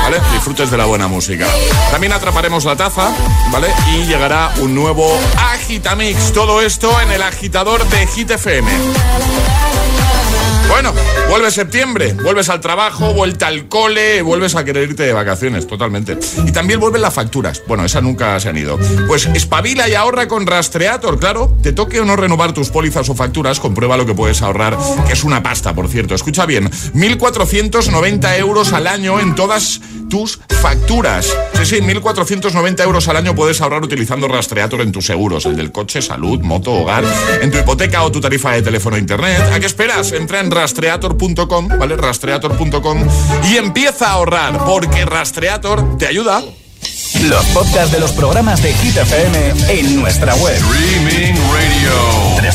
¿vale? 0.00 0.18
Disfrutes 0.32 0.70
de 0.70 0.76
la 0.76 0.84
buena 0.84 1.08
música. 1.08 1.48
También 1.90 2.12
atraparemos 2.12 2.64
la 2.64 2.76
taza, 2.76 3.10
¿vale? 3.50 3.66
Y 3.96 4.06
llegará 4.06 4.52
un 4.58 4.76
nuevo 4.76 5.12
Agitamix. 5.54 6.32
Todo 6.32 6.62
esto 6.62 7.00
en 7.00 7.10
el 7.10 7.22
agitador 7.22 7.84
de 7.88 8.06
Hit 8.06 8.30
FM. 8.30 8.70
Bueno, 10.72 10.94
vuelve 11.28 11.50
septiembre, 11.50 12.14
vuelves 12.14 12.48
al 12.48 12.62
trabajo, 12.62 13.12
vuelta 13.12 13.46
al 13.46 13.68
cole, 13.68 14.22
vuelves 14.22 14.56
a 14.56 14.64
querer 14.64 14.88
irte 14.88 15.02
de 15.02 15.12
vacaciones, 15.12 15.66
totalmente. 15.66 16.18
Y 16.46 16.50
también 16.50 16.80
vuelven 16.80 17.02
las 17.02 17.12
facturas. 17.12 17.62
Bueno, 17.68 17.84
esas 17.84 18.02
nunca 18.02 18.40
se 18.40 18.48
han 18.48 18.56
ido. 18.56 18.78
Pues 19.06 19.26
espabila 19.26 19.86
y 19.86 19.94
ahorra 19.94 20.28
con 20.28 20.46
Rastreator, 20.46 21.20
claro. 21.20 21.54
Te 21.62 21.74
toque 21.74 22.00
o 22.00 22.06
no 22.06 22.16
renovar 22.16 22.54
tus 22.54 22.70
pólizas 22.70 23.06
o 23.10 23.14
facturas, 23.14 23.60
comprueba 23.60 23.98
lo 23.98 24.06
que 24.06 24.14
puedes 24.14 24.40
ahorrar, 24.40 24.78
que 25.06 25.12
es 25.12 25.24
una 25.24 25.42
pasta, 25.42 25.74
por 25.74 25.88
cierto. 25.88 26.14
Escucha 26.14 26.46
bien, 26.46 26.70
1.490 26.70 28.38
euros 28.38 28.72
al 28.72 28.86
año 28.86 29.20
en 29.20 29.34
todas 29.34 29.82
tus 30.12 30.38
facturas. 30.60 31.24
Sí, 31.54 31.64
sí, 31.64 31.76
1.490 31.76 32.82
euros 32.82 33.08
al 33.08 33.16
año 33.16 33.34
puedes 33.34 33.62
ahorrar 33.62 33.82
utilizando 33.82 34.28
Rastreator 34.28 34.82
en 34.82 34.92
tus 34.92 35.06
seguros, 35.06 35.46
el 35.46 35.56
del 35.56 35.72
coche, 35.72 36.02
salud, 36.02 36.38
moto, 36.42 36.70
hogar, 36.70 37.02
en 37.40 37.50
tu 37.50 37.56
hipoteca 37.56 38.02
o 38.02 38.12
tu 38.12 38.20
tarifa 38.20 38.52
de 38.52 38.60
teléfono 38.60 38.96
e 38.96 38.98
internet. 38.98 39.40
¿A 39.50 39.58
qué 39.58 39.64
esperas? 39.64 40.12
Entra 40.12 40.40
en 40.40 40.50
rastreator.com, 40.50 41.68
¿vale? 41.78 41.96
Rastreator.com 41.96 43.08
y 43.50 43.56
empieza 43.56 44.08
a 44.08 44.12
ahorrar, 44.12 44.66
porque 44.66 45.06
Rastreator 45.06 45.96
te 45.96 46.06
ayuda. 46.06 46.42
Los 47.28 47.44
podcasts 47.46 47.90
de 47.92 47.98
los 48.00 48.12
programas 48.12 48.60
de 48.62 48.72
Hit 48.74 48.96
FM 48.96 49.52
en 49.68 50.00
nuestra 50.00 50.34
web. 50.36 50.54
Streaming 50.56 51.34
Radio. 51.52 51.92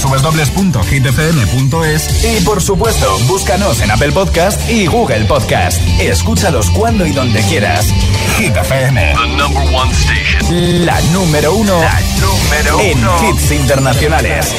www.hitfm.es 0.09 2.23
Y 2.25 2.41
por 2.41 2.61
supuesto, 2.61 3.17
búscanos 3.27 3.79
en 3.81 3.91
Apple 3.91 4.11
Podcast 4.11 4.69
y 4.69 4.85
Google 4.87 5.23
Podcast. 5.25 5.81
Escúchalos 5.99 6.69
cuando 6.71 7.05
y 7.05 7.11
donde 7.13 7.41
quieras. 7.43 7.87
Hit 8.37 8.55
FM. 8.57 9.13
The 9.15 9.27
number 9.37 9.63
one 9.73 9.91
station. 9.93 10.85
La 10.85 10.99
número 11.13 11.53
uno 11.53 11.79
La 11.79 12.01
número 12.19 12.81
en 12.81 12.97
uno. 12.99 13.29
hits 13.31 13.51
internacionales. 13.51 14.53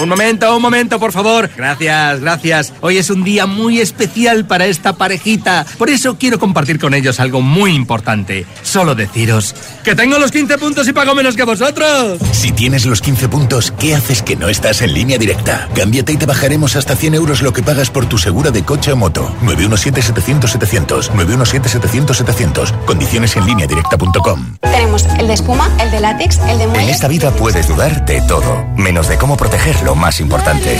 Un 0.00 0.08
momento, 0.08 0.54
un 0.56 0.62
momento, 0.62 1.00
por 1.00 1.10
favor. 1.12 1.50
Gracias, 1.56 2.20
gracias. 2.20 2.72
Hoy 2.80 2.98
es 2.98 3.10
un 3.10 3.24
día 3.24 3.46
muy 3.46 3.80
especial 3.80 4.46
para 4.46 4.66
esta 4.66 4.92
parejita. 4.92 5.66
Por 5.76 5.90
eso 5.90 6.16
quiero 6.18 6.38
compartir 6.38 6.78
con 6.78 6.94
ellos 6.94 7.18
algo 7.18 7.40
muy 7.40 7.72
importante. 7.74 8.46
Solo 8.62 8.94
deciros 8.94 9.54
que 9.82 9.96
tengo 9.96 10.18
los 10.18 10.30
15 10.30 10.56
puntos 10.58 10.86
y 10.86 10.92
pago 10.92 11.14
menos 11.16 11.34
que 11.34 11.42
vosotros. 11.44 12.18
Si 12.30 12.52
tienes 12.52 12.86
los 12.86 13.00
15 13.00 13.28
puntos, 13.28 13.72
¿qué 13.78 13.96
haces 13.96 14.22
que 14.22 14.36
no 14.36 14.48
estás 14.48 14.82
en 14.82 14.92
línea 14.94 15.18
directa? 15.18 15.68
Cámbiate 15.74 16.12
y 16.12 16.16
te 16.16 16.26
bajaremos 16.26 16.76
hasta 16.76 16.94
100 16.94 17.14
euros 17.14 17.42
lo 17.42 17.52
que 17.52 17.62
pagas 17.62 17.90
por 17.90 18.06
tu 18.06 18.18
segura 18.18 18.50
de 18.52 18.62
coche 18.64 18.92
o 18.92 18.96
moto. 18.96 19.34
917-700-700. 19.42 21.10
917-700-700. 21.10 22.84
Condiciones 22.84 23.36
en 23.36 23.46
línea 23.46 23.66
directa.com. 23.66 24.56
Tenemos 24.60 25.06
el 25.18 25.26
de 25.26 25.34
espuma, 25.34 25.68
el 25.80 25.90
de 25.90 26.00
látex, 26.00 26.38
el 26.48 26.58
de 26.58 26.64
En 26.64 26.70
muelle. 26.70 26.90
esta 26.92 27.08
vida 27.08 27.30
puedes 27.32 27.66
dudar 27.66 28.04
de 28.06 28.20
todo, 28.22 28.64
menos 28.76 29.08
de 29.08 29.16
cómo 29.16 29.36
proteger 29.36 29.74
lo 29.88 29.94
más 29.94 30.20
importante. 30.20 30.76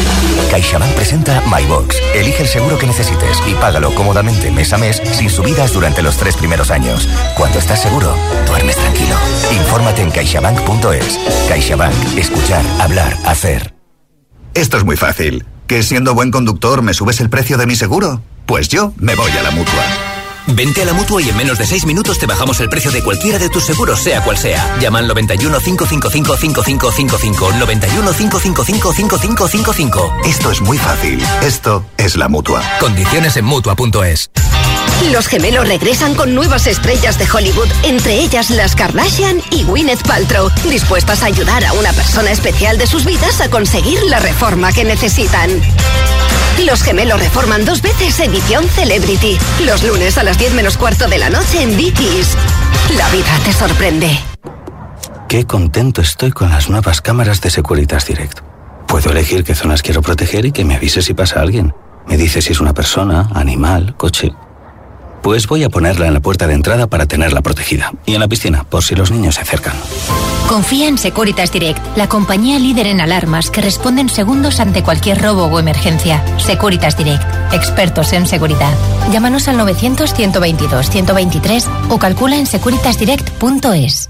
CaixaBank 0.50 0.92
presenta 0.92 1.42
MyBox. 1.46 1.96
Elige 2.14 2.42
el 2.42 2.48
seguro 2.48 2.78
que 2.78 2.86
necesites 2.86 3.38
y 3.46 3.54
págalo 3.54 3.94
cómodamente 3.94 4.50
mes 4.50 4.70
a 4.74 4.76
mes 4.76 5.00
sin 5.12 5.30
subidas 5.30 5.72
durante 5.72 6.02
los 6.02 6.18
tres 6.18 6.36
primeros 6.36 6.70
años. 6.70 7.08
Cuando 7.34 7.58
estás 7.58 7.80
seguro, 7.80 8.14
duermes 8.46 8.76
tranquilo. 8.76 9.14
Infórmate 9.50 10.02
en 10.02 10.10
caixabank.es. 10.10 11.18
CaixaBank. 11.48 12.18
Escuchar, 12.18 12.62
hablar, 12.80 13.16
hacer. 13.24 13.74
Esto 14.52 14.76
es 14.76 14.84
muy 14.84 14.96
fácil. 14.96 15.46
¿Que 15.66 15.82
siendo 15.82 16.14
buen 16.14 16.30
conductor 16.30 16.82
me 16.82 16.92
subes 16.92 17.22
el 17.22 17.30
precio 17.30 17.56
de 17.56 17.66
mi 17.66 17.76
seguro? 17.76 18.20
Pues 18.44 18.68
yo 18.68 18.92
me 18.98 19.14
voy 19.14 19.30
a 19.30 19.42
la 19.42 19.50
mutua. 19.52 20.17
Vente 20.54 20.82
a 20.82 20.84
la 20.86 20.92
mutua 20.92 21.22
y 21.22 21.28
en 21.28 21.36
menos 21.36 21.58
de 21.58 21.66
6 21.66 21.84
minutos 21.86 22.18
te 22.18 22.26
bajamos 22.26 22.60
el 22.60 22.68
precio 22.68 22.90
de 22.90 23.02
cualquiera 23.02 23.38
de 23.38 23.48
tus 23.48 23.64
seguros, 23.64 24.00
sea 24.00 24.22
cual 24.22 24.38
sea. 24.38 24.78
Llama 24.80 24.98
al 25.00 25.08
91 25.08 25.58
555 25.60 26.36
5555. 26.36 27.52
91 27.52 28.12
555 28.12 28.92
5555. 28.92 30.14
Esto 30.24 30.50
es 30.50 30.60
muy 30.60 30.78
fácil. 30.78 31.22
Esto 31.42 31.84
es 31.96 32.16
la 32.16 32.28
mutua. 32.28 32.62
Condiciones 32.80 33.36
en 33.36 33.44
mutua.es. 33.44 34.30
Los 35.12 35.28
gemelos 35.28 35.68
regresan 35.68 36.14
con 36.14 36.34
nuevas 36.34 36.66
estrellas 36.66 37.18
de 37.18 37.28
Hollywood, 37.30 37.68
entre 37.84 38.14
ellas 38.14 38.50
las 38.50 38.74
Kardashian 38.74 39.40
y 39.50 39.62
Gwyneth 39.62 40.02
Paltrow, 40.06 40.50
dispuestas 40.68 41.22
a 41.22 41.26
ayudar 41.26 41.64
a 41.64 41.72
una 41.74 41.92
persona 41.92 42.32
especial 42.32 42.78
de 42.78 42.86
sus 42.86 43.04
vidas 43.04 43.40
a 43.40 43.48
conseguir 43.48 44.02
la 44.04 44.18
reforma 44.18 44.72
que 44.72 44.84
necesitan. 44.84 45.50
Los 46.66 46.82
gemelos 46.82 47.20
reforman 47.20 47.64
dos 47.64 47.82
veces 47.82 48.18
edición 48.18 48.64
Celebrity, 48.68 49.38
los 49.64 49.84
lunes 49.84 50.18
a 50.18 50.24
las 50.24 50.38
10 50.38 50.54
menos 50.54 50.76
cuarto 50.76 51.06
de 51.06 51.18
la 51.18 51.30
noche 51.30 51.62
en 51.62 51.76
Dickies. 51.76 52.36
La 52.96 53.08
vida 53.10 53.38
te 53.44 53.52
sorprende. 53.52 54.18
Qué 55.28 55.46
contento 55.46 56.00
estoy 56.00 56.32
con 56.32 56.50
las 56.50 56.68
nuevas 56.68 57.00
cámaras 57.00 57.40
de 57.40 57.50
Securitas 57.50 58.06
Direct. 58.06 58.40
Puedo 58.88 59.10
elegir 59.10 59.44
qué 59.44 59.54
zonas 59.54 59.82
quiero 59.82 60.02
proteger 60.02 60.46
y 60.46 60.52
que 60.52 60.64
me 60.64 60.74
avise 60.74 61.00
si 61.00 61.14
pasa 61.14 61.40
alguien. 61.40 61.74
Me 62.06 62.16
dice 62.16 62.42
si 62.42 62.52
es 62.52 62.60
una 62.60 62.74
persona, 62.74 63.28
animal, 63.34 63.94
coche. 63.96 64.32
Pues 65.22 65.46
voy 65.46 65.64
a 65.64 65.68
ponerla 65.68 66.06
en 66.06 66.14
la 66.14 66.20
puerta 66.20 66.46
de 66.46 66.54
entrada 66.54 66.86
para 66.86 67.06
tenerla 67.06 67.42
protegida. 67.42 67.92
Y 68.06 68.14
en 68.14 68.20
la 68.20 68.28
piscina, 68.28 68.64
por 68.64 68.82
si 68.82 68.94
los 68.94 69.10
niños 69.10 69.36
se 69.36 69.42
acercan. 69.42 69.74
Confía 70.48 70.88
en 70.88 70.96
Securitas 70.96 71.52
Direct, 71.52 71.78
la 71.96 72.08
compañía 72.08 72.58
líder 72.58 72.86
en 72.86 73.00
alarmas 73.00 73.50
que 73.50 73.60
responde 73.60 74.00
en 74.00 74.08
segundos 74.08 74.60
ante 74.60 74.82
cualquier 74.82 75.20
robo 75.20 75.44
o 75.44 75.58
emergencia. 75.58 76.24
Securitas 76.38 76.96
Direct, 76.96 77.22
expertos 77.52 78.14
en 78.14 78.26
seguridad. 78.26 78.72
Llámanos 79.12 79.48
al 79.48 79.58
900-122-123 79.58 81.66
o 81.90 81.98
calcula 81.98 82.36
en 82.36 82.46
securitasdirect.es. 82.46 84.08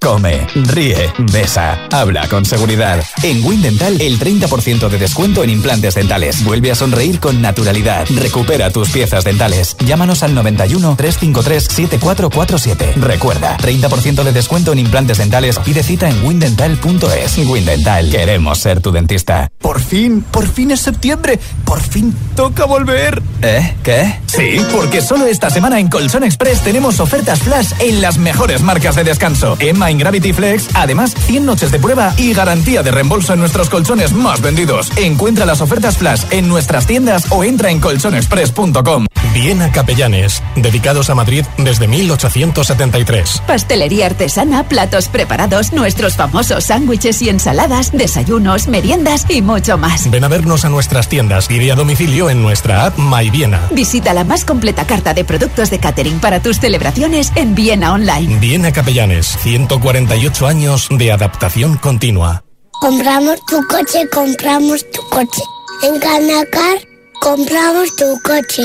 Come, 0.00 0.46
ríe, 0.54 1.12
besa, 1.30 1.78
habla 1.92 2.26
con 2.28 2.46
seguridad. 2.46 3.04
En 3.22 3.44
Windental, 3.44 4.00
el 4.00 4.18
30% 4.18 4.88
de 4.88 4.98
descuento 4.98 5.44
en 5.44 5.50
implantes 5.50 5.94
dentales. 5.94 6.42
Vuelve 6.42 6.70
a 6.70 6.74
sonreír 6.74 7.20
con 7.20 7.42
naturalidad. 7.42 8.06
Recupera 8.16 8.70
tus 8.70 8.88
piezas 8.90 9.24
dentales. 9.24 9.76
Llámanos 9.84 10.22
al 10.22 10.34
91 10.34 10.96
353 10.96 11.64
7447. 11.64 12.94
Recuerda, 12.96 13.58
30% 13.58 14.22
de 14.22 14.32
descuento 14.32 14.72
en 14.72 14.78
implantes 14.78 15.18
dentales. 15.18 15.58
Pide 15.58 15.82
cita 15.82 16.08
en 16.08 16.24
windental.es. 16.24 17.38
Windental, 17.46 18.10
queremos 18.10 18.58
ser 18.58 18.80
tu 18.80 18.92
dentista. 18.92 19.50
Por 19.58 19.80
fin, 19.80 20.22
por 20.22 20.48
fin 20.48 20.70
es 20.70 20.80
septiembre. 20.80 21.38
Por 21.66 21.82
fin 21.82 22.16
toca 22.34 22.64
volver. 22.64 23.22
¿Eh? 23.42 23.76
¿Qué? 23.82 24.18
Sí, 24.26 24.64
porque 24.72 25.02
solo 25.02 25.26
esta 25.26 25.50
semana 25.50 25.78
en 25.78 25.88
Colchón 25.88 26.24
Express 26.24 26.62
tenemos 26.62 27.00
ofertas 27.00 27.40
flash 27.50 27.72
en 27.80 28.00
las 28.00 28.16
mejores 28.16 28.62
marcas 28.62 28.94
de 28.94 29.02
descanso. 29.02 29.56
Emma 29.58 29.90
en 29.90 29.98
Gravity 29.98 30.32
Flex, 30.32 30.68
además 30.74 31.14
100 31.26 31.44
noches 31.44 31.72
de 31.72 31.80
prueba 31.80 32.14
y 32.16 32.32
garantía 32.32 32.84
de 32.84 32.92
reembolso 32.92 33.32
en 33.32 33.40
nuestros 33.40 33.68
colchones 33.68 34.12
más 34.12 34.40
vendidos. 34.40 34.92
Encuentra 34.96 35.44
las 35.46 35.60
ofertas 35.60 35.98
flash 35.98 36.22
en 36.30 36.48
nuestras 36.48 36.86
tiendas 36.86 37.26
o 37.30 37.42
entra 37.42 37.70
en 37.70 37.80
colchonexpress.com. 37.80 39.06
Viena 39.32 39.70
Capellanes, 39.70 40.42
dedicados 40.56 41.08
a 41.08 41.14
Madrid 41.14 41.44
desde 41.56 41.86
1873. 41.86 43.42
Pastelería 43.46 44.06
artesana, 44.06 44.68
platos 44.68 45.08
preparados, 45.08 45.72
nuestros 45.72 46.16
famosos 46.16 46.64
sándwiches 46.64 47.22
y 47.22 47.28
ensaladas, 47.28 47.92
desayunos, 47.92 48.66
meriendas 48.68 49.26
y 49.28 49.40
mucho 49.42 49.78
más. 49.78 50.10
Ven 50.10 50.24
a 50.24 50.28
vernos 50.28 50.64
a 50.64 50.68
nuestras 50.68 51.08
tiendas, 51.08 51.46
pide 51.46 51.70
a 51.70 51.76
domicilio 51.76 52.28
en 52.28 52.42
nuestra 52.42 52.86
app 52.86 52.98
My 52.98 53.30
Viena. 53.30 53.68
Visita 53.70 54.12
la 54.14 54.24
más 54.24 54.44
completa 54.44 54.86
carta 54.86 55.14
de 55.14 55.24
productos 55.24 55.70
de 55.70 55.78
catering 55.78 56.20
para 56.20 56.40
tus 56.40 56.58
celebraciones 56.58 57.32
en 57.36 57.54
Viena 57.54 57.92
Online. 57.92 58.38
Viena 58.38 58.72
Capellanes, 58.72 59.38
148 59.42 60.46
años 60.46 60.88
de 60.90 61.12
adaptación 61.12 61.76
continua. 61.76 62.44
Compramos 62.80 63.38
tu 63.46 63.58
coche, 63.68 64.08
compramos 64.10 64.84
tu 64.90 65.02
coche. 65.10 65.42
En 65.82 65.98
Canacar, 66.00 66.78
compramos 67.20 67.94
tu 67.96 68.18
coche. 68.22 68.62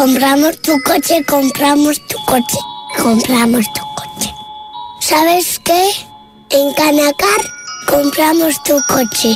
Compramos 0.00 0.58
tu 0.62 0.72
coche, 0.80 1.22
compramos 1.26 2.00
tu 2.08 2.16
coche. 2.24 2.56
Compramos 3.02 3.66
tu 3.74 3.82
coche. 3.94 4.30
¿Sabes 4.98 5.60
qué? 5.62 5.90
En 6.48 6.72
Canacar, 6.72 7.42
compramos 7.86 8.62
tu 8.62 8.80
coche. 8.88 9.34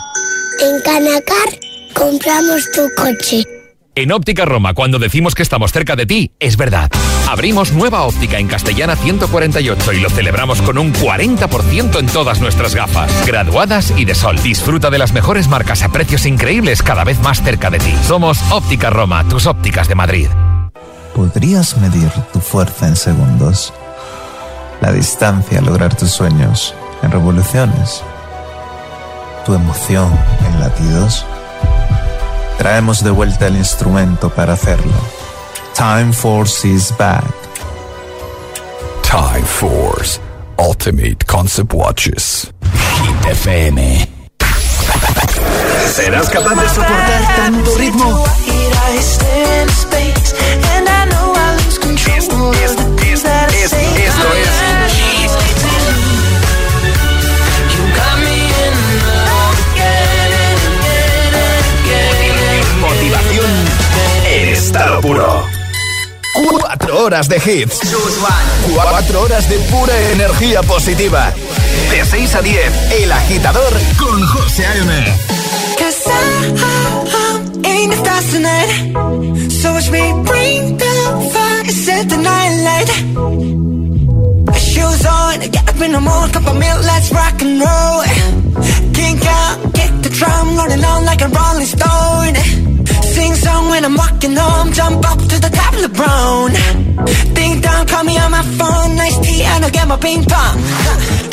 En 0.63 0.81
Canacar, 0.83 1.61
compramos 1.93 2.63
tu 2.73 2.81
coche. 2.97 3.45
En 3.95 4.11
Óptica 4.11 4.47
Roma, 4.47 4.73
cuando 4.73 4.99
decimos 4.99 5.35
que 5.35 5.43
estamos 5.43 5.71
cerca 5.71 5.97
de 5.97 6.07
ti, 6.07 6.33
es 6.41 6.57
verdad. 6.57 6.91
Abrimos 7.29 7.73
nueva 7.73 8.05
óptica 8.05 8.39
en 8.39 8.49
Castellana 8.49 8.97
148 8.97 9.93
y 9.93 10.01
lo 10.01 10.09
celebramos 10.09 10.63
con 10.63 10.79
un 10.79 10.95
40% 10.95 11.99
en 11.99 12.07
todas 12.07 12.41
nuestras 12.41 12.75
gafas, 12.75 13.27
graduadas 13.27 13.93
y 13.99 14.07
de 14.07 14.15
sol. 14.15 14.43
Disfruta 14.43 14.89
de 14.89 14.97
las 14.97 15.13
mejores 15.13 15.47
marcas 15.47 15.83
a 15.83 15.93
precios 15.93 16.25
increíbles 16.25 16.83
cada 16.83 17.05
vez 17.05 17.21
más 17.21 17.43
cerca 17.43 17.69
de 17.69 17.81
ti. 17.81 17.95
Somos 18.09 18.41
Óptica 18.51 18.89
Roma, 18.89 19.29
tus 19.29 19.47
ópticas 19.47 19.89
de 19.89 19.95
Madrid. 19.95 20.29
¿Podrías 21.15 21.77
medir 21.77 22.11
tu 22.33 22.41
fuerza 22.41 22.89
en 22.89 22.97
segundos? 22.97 23.73
La 24.81 24.91
distancia 24.91 25.61
a 25.61 25.63
lograr 25.63 25.95
tus 25.95 26.11
sueños 26.11 26.75
en 27.03 27.13
revoluciones. 27.13 28.03
Tu 29.47 29.55
emoción 29.55 30.11
en 30.45 30.61
latidos. 30.61 31.25
Traemos 32.59 33.05
de 33.05 33.11
vuelta 33.11 33.47
el 33.47 33.57
instrumento 33.57 34.29
para 34.29 34.55
hacerlo. 34.55 34.93
Time 35.77 36.13
Force 36.13 36.67
is 36.67 36.93
back. 36.99 37.25
Time 39.03 39.47
Force 39.47 40.21
Ultimate 40.59 41.19
Concept 41.27 41.73
Watches. 41.73 42.53
Hit 43.03 43.31
FM. 43.31 44.09
¿Serás 45.95 46.29
capaz 46.29 46.55
de 46.55 46.69
soportar 46.69 47.37
tanto 47.37 47.79
ritmo? 47.79 48.25
Estado 64.75 65.01
puro. 65.01 65.47
Cuatro 66.51 67.05
horas 67.05 67.29
de 67.29 67.37
hits. 67.37 67.79
Cuatro 68.75 69.23
horas 69.23 69.49
de 69.49 69.57
pura 69.71 69.97
energía 70.11 70.63
positiva. 70.63 71.33
De 71.91 72.05
6 72.05 72.35
a 72.35 72.43
10, 72.43 72.93
El 73.03 73.13
Agitador 73.13 73.73
con 73.97 74.27
José 74.27 74.67
A.M. 74.67 75.05
Cause 75.79 76.07
I, 76.07 76.11
I, 77.07 77.69
ain't 77.69 77.93
the 77.93 77.99
stars 77.99 78.31
tonight. 78.33 79.53
So 79.63 79.73
watch 79.75 79.91
me 79.91 80.13
bring 80.25 80.77
the 80.77 81.31
fire, 81.33 81.71
set 81.71 82.09
the 82.09 82.17
night 82.17 82.57
light. 82.67 82.91
Shoes 84.59 85.07
on, 85.07 85.39
get 85.53 85.69
up 85.69 85.81
in 85.81 85.93
the 85.93 86.01
morning, 86.01 86.33
cup 86.33 86.49
of 86.49 86.59
milk, 86.59 86.83
let's 86.83 87.13
rock 87.13 87.41
and 87.43 87.61
roll. 87.61 88.03
Kink 88.93 89.25
out, 89.25 89.73
kick 89.73 89.93
the 90.03 90.11
drum, 90.11 90.57
rolling 90.57 90.85
on 90.85 91.05
like 91.05 91.21
a 91.21 91.29
rolling 91.29 91.67
stone. 91.67 92.74
Sing 93.13 93.35
song 93.35 93.69
when 93.69 93.85
I'm 93.85 93.97
walking 93.97 94.35
home, 94.37 94.73
jump 94.73 95.05
up 95.11 95.19
to 95.19 95.37
the 95.41 95.51
top 95.51 95.75
of 95.75 95.83
the 95.83 95.89
brown. 95.89 96.53
Ding 97.35 97.61
dong, 97.61 97.87
call 97.87 98.05
me 98.05 98.17
on 98.19 98.31
my 98.31 98.43
phone, 98.43 98.97
nice 98.97 99.19
tea, 99.21 99.43
and 99.43 99.65
I'll 99.65 99.71
get 99.71 99.87
my 99.89 99.97
ping 99.97 100.25
pong. 100.25 100.57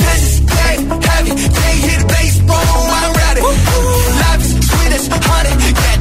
This 0.03 0.21
is 0.27 0.39
dead 0.41 0.79
heavy, 1.07 1.31
can't 1.31 2.01
the 2.01 2.05
bass, 2.11 2.39
boom, 2.39 2.87
I'm 2.99 3.13
ready. 3.21 3.41
Life 3.41 4.43
is 4.45 4.53
sweet 4.67 4.91
as 4.97 5.07
honey, 5.07 5.53
yeah, 5.81 6.00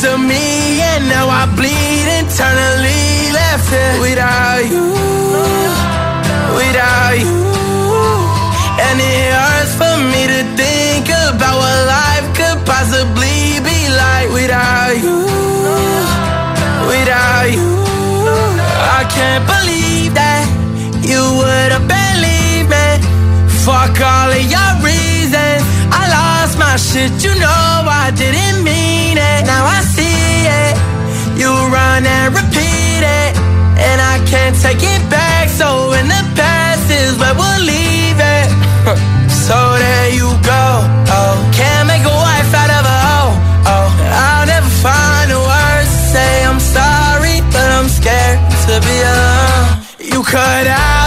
piece 0.00 0.12
of 0.12 0.20
me 0.20 0.80
and 0.80 1.08
now 1.08 1.28
I 1.28 1.44
bleed 1.56 2.08
internally 2.20 3.32
left 3.32 3.68
it 3.72 4.00
without 4.00 4.64
you, 4.72 4.86
without 6.56 7.18
you. 7.20 7.36
And 8.86 8.96
it 9.00 9.32
hurts 9.36 9.74
for 9.76 9.96
me 10.12 10.22
to 10.32 10.40
think 10.56 11.06
about 11.08 11.56
what 11.60 11.80
life 11.96 12.26
could 12.38 12.58
possibly 12.64 13.60
be 13.60 13.78
like 13.92 14.28
without 14.32 14.96
you, 15.04 15.20
without 16.88 17.46
you. 17.52 17.68
I 18.98 19.04
can't 19.16 19.44
believe 19.44 20.14
that 20.14 20.44
you 21.02 21.20
would 21.38 21.72
have 21.76 21.86
believed 21.86 22.70
me. 22.70 22.86
Fuck 23.64 24.00
all 24.00 24.30
of 24.32 24.50
lost 24.52 24.69
my 26.70 26.76
shit, 26.76 27.10
you 27.24 27.34
know 27.34 27.72
I 28.02 28.12
didn't 28.14 28.62
mean 28.62 29.18
it. 29.18 29.42
Now 29.52 29.64
I 29.66 29.80
see 29.96 30.46
it. 30.62 30.74
You 31.40 31.50
run 31.50 32.06
and 32.06 32.30
repeat 32.30 33.02
it. 33.02 33.32
And 33.88 33.98
I 33.98 34.22
can't 34.30 34.54
take 34.54 34.82
it 34.94 35.02
back. 35.10 35.48
So 35.48 35.66
in 35.98 36.06
the 36.06 36.22
past 36.38 36.86
is 37.00 37.18
where 37.18 37.34
we'll 37.34 37.64
leave 37.74 38.18
it. 38.36 38.48
so 39.46 39.56
there 39.82 40.10
you 40.14 40.30
go. 40.46 40.64
Oh, 41.16 41.34
can't 41.58 41.86
make 41.90 42.06
a 42.06 42.16
wife 42.26 42.52
out 42.62 42.70
of 42.78 42.84
a 42.94 42.98
hoe. 43.08 43.34
Oh, 43.74 43.88
I'll 44.22 44.46
never 44.46 44.70
find 44.86 45.26
the 45.34 45.42
words 45.50 45.90
to 45.90 46.00
say 46.14 46.30
I'm 46.50 46.62
sorry, 46.78 47.36
but 47.50 47.68
I'm 47.78 47.88
scared 47.98 48.38
to 48.66 48.74
be 48.86 48.96
alone. 49.10 49.70
You 50.12 50.22
cut 50.22 50.66
out 50.68 50.99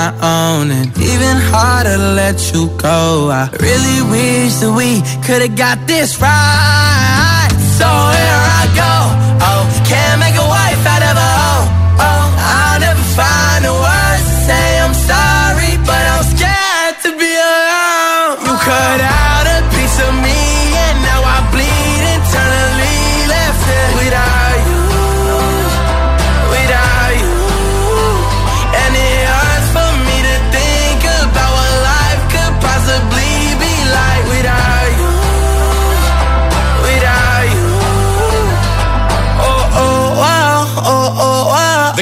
my 0.00 0.12
own, 0.36 0.70
and 0.70 0.88
even 0.96 1.36
harder 1.52 1.96
to 1.96 2.12
let 2.22 2.36
you 2.52 2.62
go. 2.78 3.28
I 3.40 3.44
really 3.66 4.00
wish 4.14 4.52
that 4.62 4.72
we 4.80 4.90
could've 5.26 5.56
got 5.56 5.76
this 5.86 6.10
right. 6.20 7.52
So 7.78 7.88
here 8.16 8.42
I 8.60 8.64
go. 8.82 8.94
Oh, 9.48 9.62
can't 9.90 10.18
make 10.24 10.36
a 10.44 10.48
wife 10.56 10.82
out 10.94 11.04
of 11.10 11.16
a 11.26 11.30
hoe. 11.40 11.66
Oh, 12.08 12.24
I'll 12.54 12.80
never 12.80 13.04
find 13.18 13.60
the 13.66 13.74
words 13.82 13.89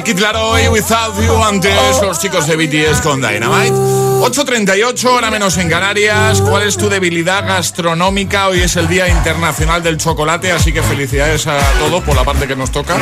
Kid 0.09 0.21
Laroi, 0.21 0.69
Without 0.71 1.15
You, 1.21 1.35
antes 1.45 2.01
los 2.01 2.19
chicos 2.19 2.47
de 2.47 2.57
BTS 2.57 3.03
con 3.03 3.21
Dynamite. 3.21 3.75
8.38, 4.21 5.05
hora 5.07 5.31
menos 5.31 5.57
en 5.59 5.71
Canarias. 5.71 6.43
¿Cuál 6.43 6.64
es 6.64 6.77
tu 6.77 6.89
debilidad 6.89 7.47
gastronómica? 7.47 8.49
Hoy 8.49 8.61
es 8.61 8.75
el 8.77 8.89
Día 8.89 9.09
Internacional 9.09 9.83
del 9.83 9.97
Chocolate, 9.97 10.51
así 10.51 10.73
que 10.73 10.83
felicidades 10.83 11.47
a 11.47 11.59
todos 11.79 12.03
por 12.03 12.16
la 12.16 12.25
parte 12.25 12.49
que 12.49 12.57
nos 12.57 12.73
toca. 12.73 12.97
¿eh? 12.97 13.01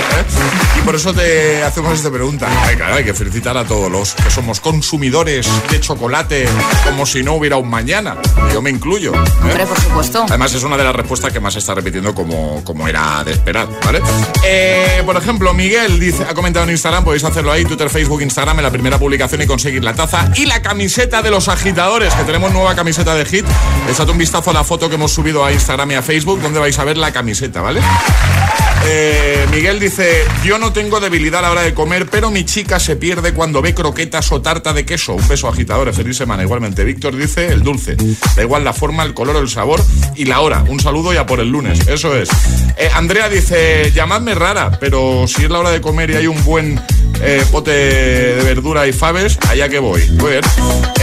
Y 0.78 0.82
por 0.82 0.94
eso 0.94 1.14
te 1.14 1.64
hacemos 1.64 1.94
esta 1.94 2.10
pregunta. 2.10 2.46
Ay, 2.64 2.76
hay 2.80 3.04
que 3.04 3.14
felicitar 3.14 3.56
a 3.56 3.64
todos 3.64 3.90
los 3.90 4.14
que 4.14 4.30
somos 4.30 4.60
consumidores 4.60 5.48
de 5.70 5.80
chocolate 5.80 6.46
como 6.84 7.06
si 7.06 7.22
no 7.22 7.34
hubiera 7.34 7.56
un 7.56 7.70
mañana. 7.70 8.16
Yo 8.52 8.60
me 8.60 8.70
incluyo. 8.70 9.14
¿eh? 9.14 9.18
Hombre, 9.42 9.66
por 9.66 9.80
supuesto. 9.80 10.26
Además, 10.28 10.54
es 10.54 10.62
una 10.62 10.76
de 10.76 10.84
las 10.84 10.94
respuestas 10.94 11.32
que 11.32 11.40
más 11.40 11.54
se 11.54 11.60
está 11.60 11.74
repitiendo 11.74 12.14
como, 12.14 12.62
como 12.62 12.86
era 12.86 13.24
de 13.24 13.32
esperar, 13.32 13.66
¿vale? 13.84 14.00
Eh, 14.44 15.02
por 15.04 15.16
ejemplo, 15.16 15.54
Miguel 15.54 15.98
dice, 15.98 16.24
ha 16.24 16.34
comentado 16.34 16.66
en 16.66 16.72
Instagram, 16.72 17.04
podéis 17.04 17.24
hacerlo 17.24 17.52
ahí, 17.52 17.64
Twitter, 17.64 17.88
Facebook, 17.88 18.20
Instagram, 18.20 18.58
en 18.58 18.64
la 18.64 18.70
primera 18.70 18.98
publicación 18.98 19.40
y 19.40 19.46
conseguir 19.46 19.82
la 19.82 19.94
taza 19.94 20.30
y 20.36 20.44
la 20.44 20.60
camiseta 20.60 21.05
de 21.06 21.30
los 21.30 21.48
agitadores, 21.48 22.12
que 22.14 22.24
tenemos 22.24 22.52
nueva 22.52 22.74
camiseta 22.74 23.14
de 23.14 23.24
hit. 23.24 23.46
Echad 23.88 24.08
un 24.08 24.18
vistazo 24.18 24.50
a 24.50 24.52
la 24.52 24.64
foto 24.64 24.88
que 24.88 24.96
hemos 24.96 25.12
subido 25.12 25.44
a 25.44 25.52
Instagram 25.52 25.92
y 25.92 25.94
a 25.94 26.02
Facebook, 26.02 26.42
donde 26.42 26.58
vais 26.58 26.76
a 26.78 26.84
ver 26.84 26.98
la 26.98 27.12
camiseta, 27.12 27.60
¿vale? 27.60 27.80
Eh, 28.84 29.46
Miguel 29.50 29.80
dice, 29.80 30.24
yo 30.44 30.58
no 30.58 30.72
tengo 30.72 31.00
debilidad 31.00 31.40
a 31.40 31.42
la 31.42 31.50
hora 31.52 31.62
de 31.62 31.74
comer, 31.74 32.06
pero 32.10 32.30
mi 32.30 32.44
chica 32.44 32.78
se 32.78 32.96
pierde 32.96 33.32
cuando 33.34 33.62
ve 33.62 33.72
croquetas 33.74 34.30
o 34.32 34.42
tarta 34.42 34.72
de 34.72 34.84
queso. 34.84 35.14
Un 35.14 35.26
beso 35.28 35.48
agitadores, 35.48 35.96
feliz 35.96 36.16
semana. 36.16 36.42
Igualmente, 36.42 36.84
Víctor 36.84 37.16
dice, 37.16 37.46
el 37.46 37.62
dulce. 37.62 37.96
Da 38.34 38.42
igual 38.42 38.64
la 38.64 38.72
forma, 38.72 39.04
el 39.04 39.14
color, 39.14 39.36
el 39.36 39.48
sabor 39.48 39.82
y 40.16 40.24
la 40.24 40.40
hora. 40.40 40.64
Un 40.68 40.80
saludo 40.80 41.14
y 41.14 41.16
a 41.16 41.26
por 41.26 41.40
el 41.40 41.48
lunes. 41.48 41.86
Eso 41.86 42.16
es. 42.16 42.28
Eh, 42.76 42.90
Andrea 42.94 43.28
dice, 43.28 43.92
llamadme 43.92 44.34
rara, 44.34 44.72
pero 44.78 45.26
si 45.26 45.44
es 45.44 45.50
la 45.50 45.60
hora 45.60 45.70
de 45.70 45.80
comer 45.80 46.10
y 46.10 46.16
hay 46.16 46.26
un 46.26 46.44
buen 46.44 46.80
eh, 47.22 47.44
pote 47.50 47.70
de 47.70 48.42
verdura 48.44 48.86
y 48.86 48.92
faves, 48.92 49.38
allá 49.48 49.68
que 49.68 49.78
voy. 49.78 50.08
Muy 50.10 50.32
bien. 50.32 50.42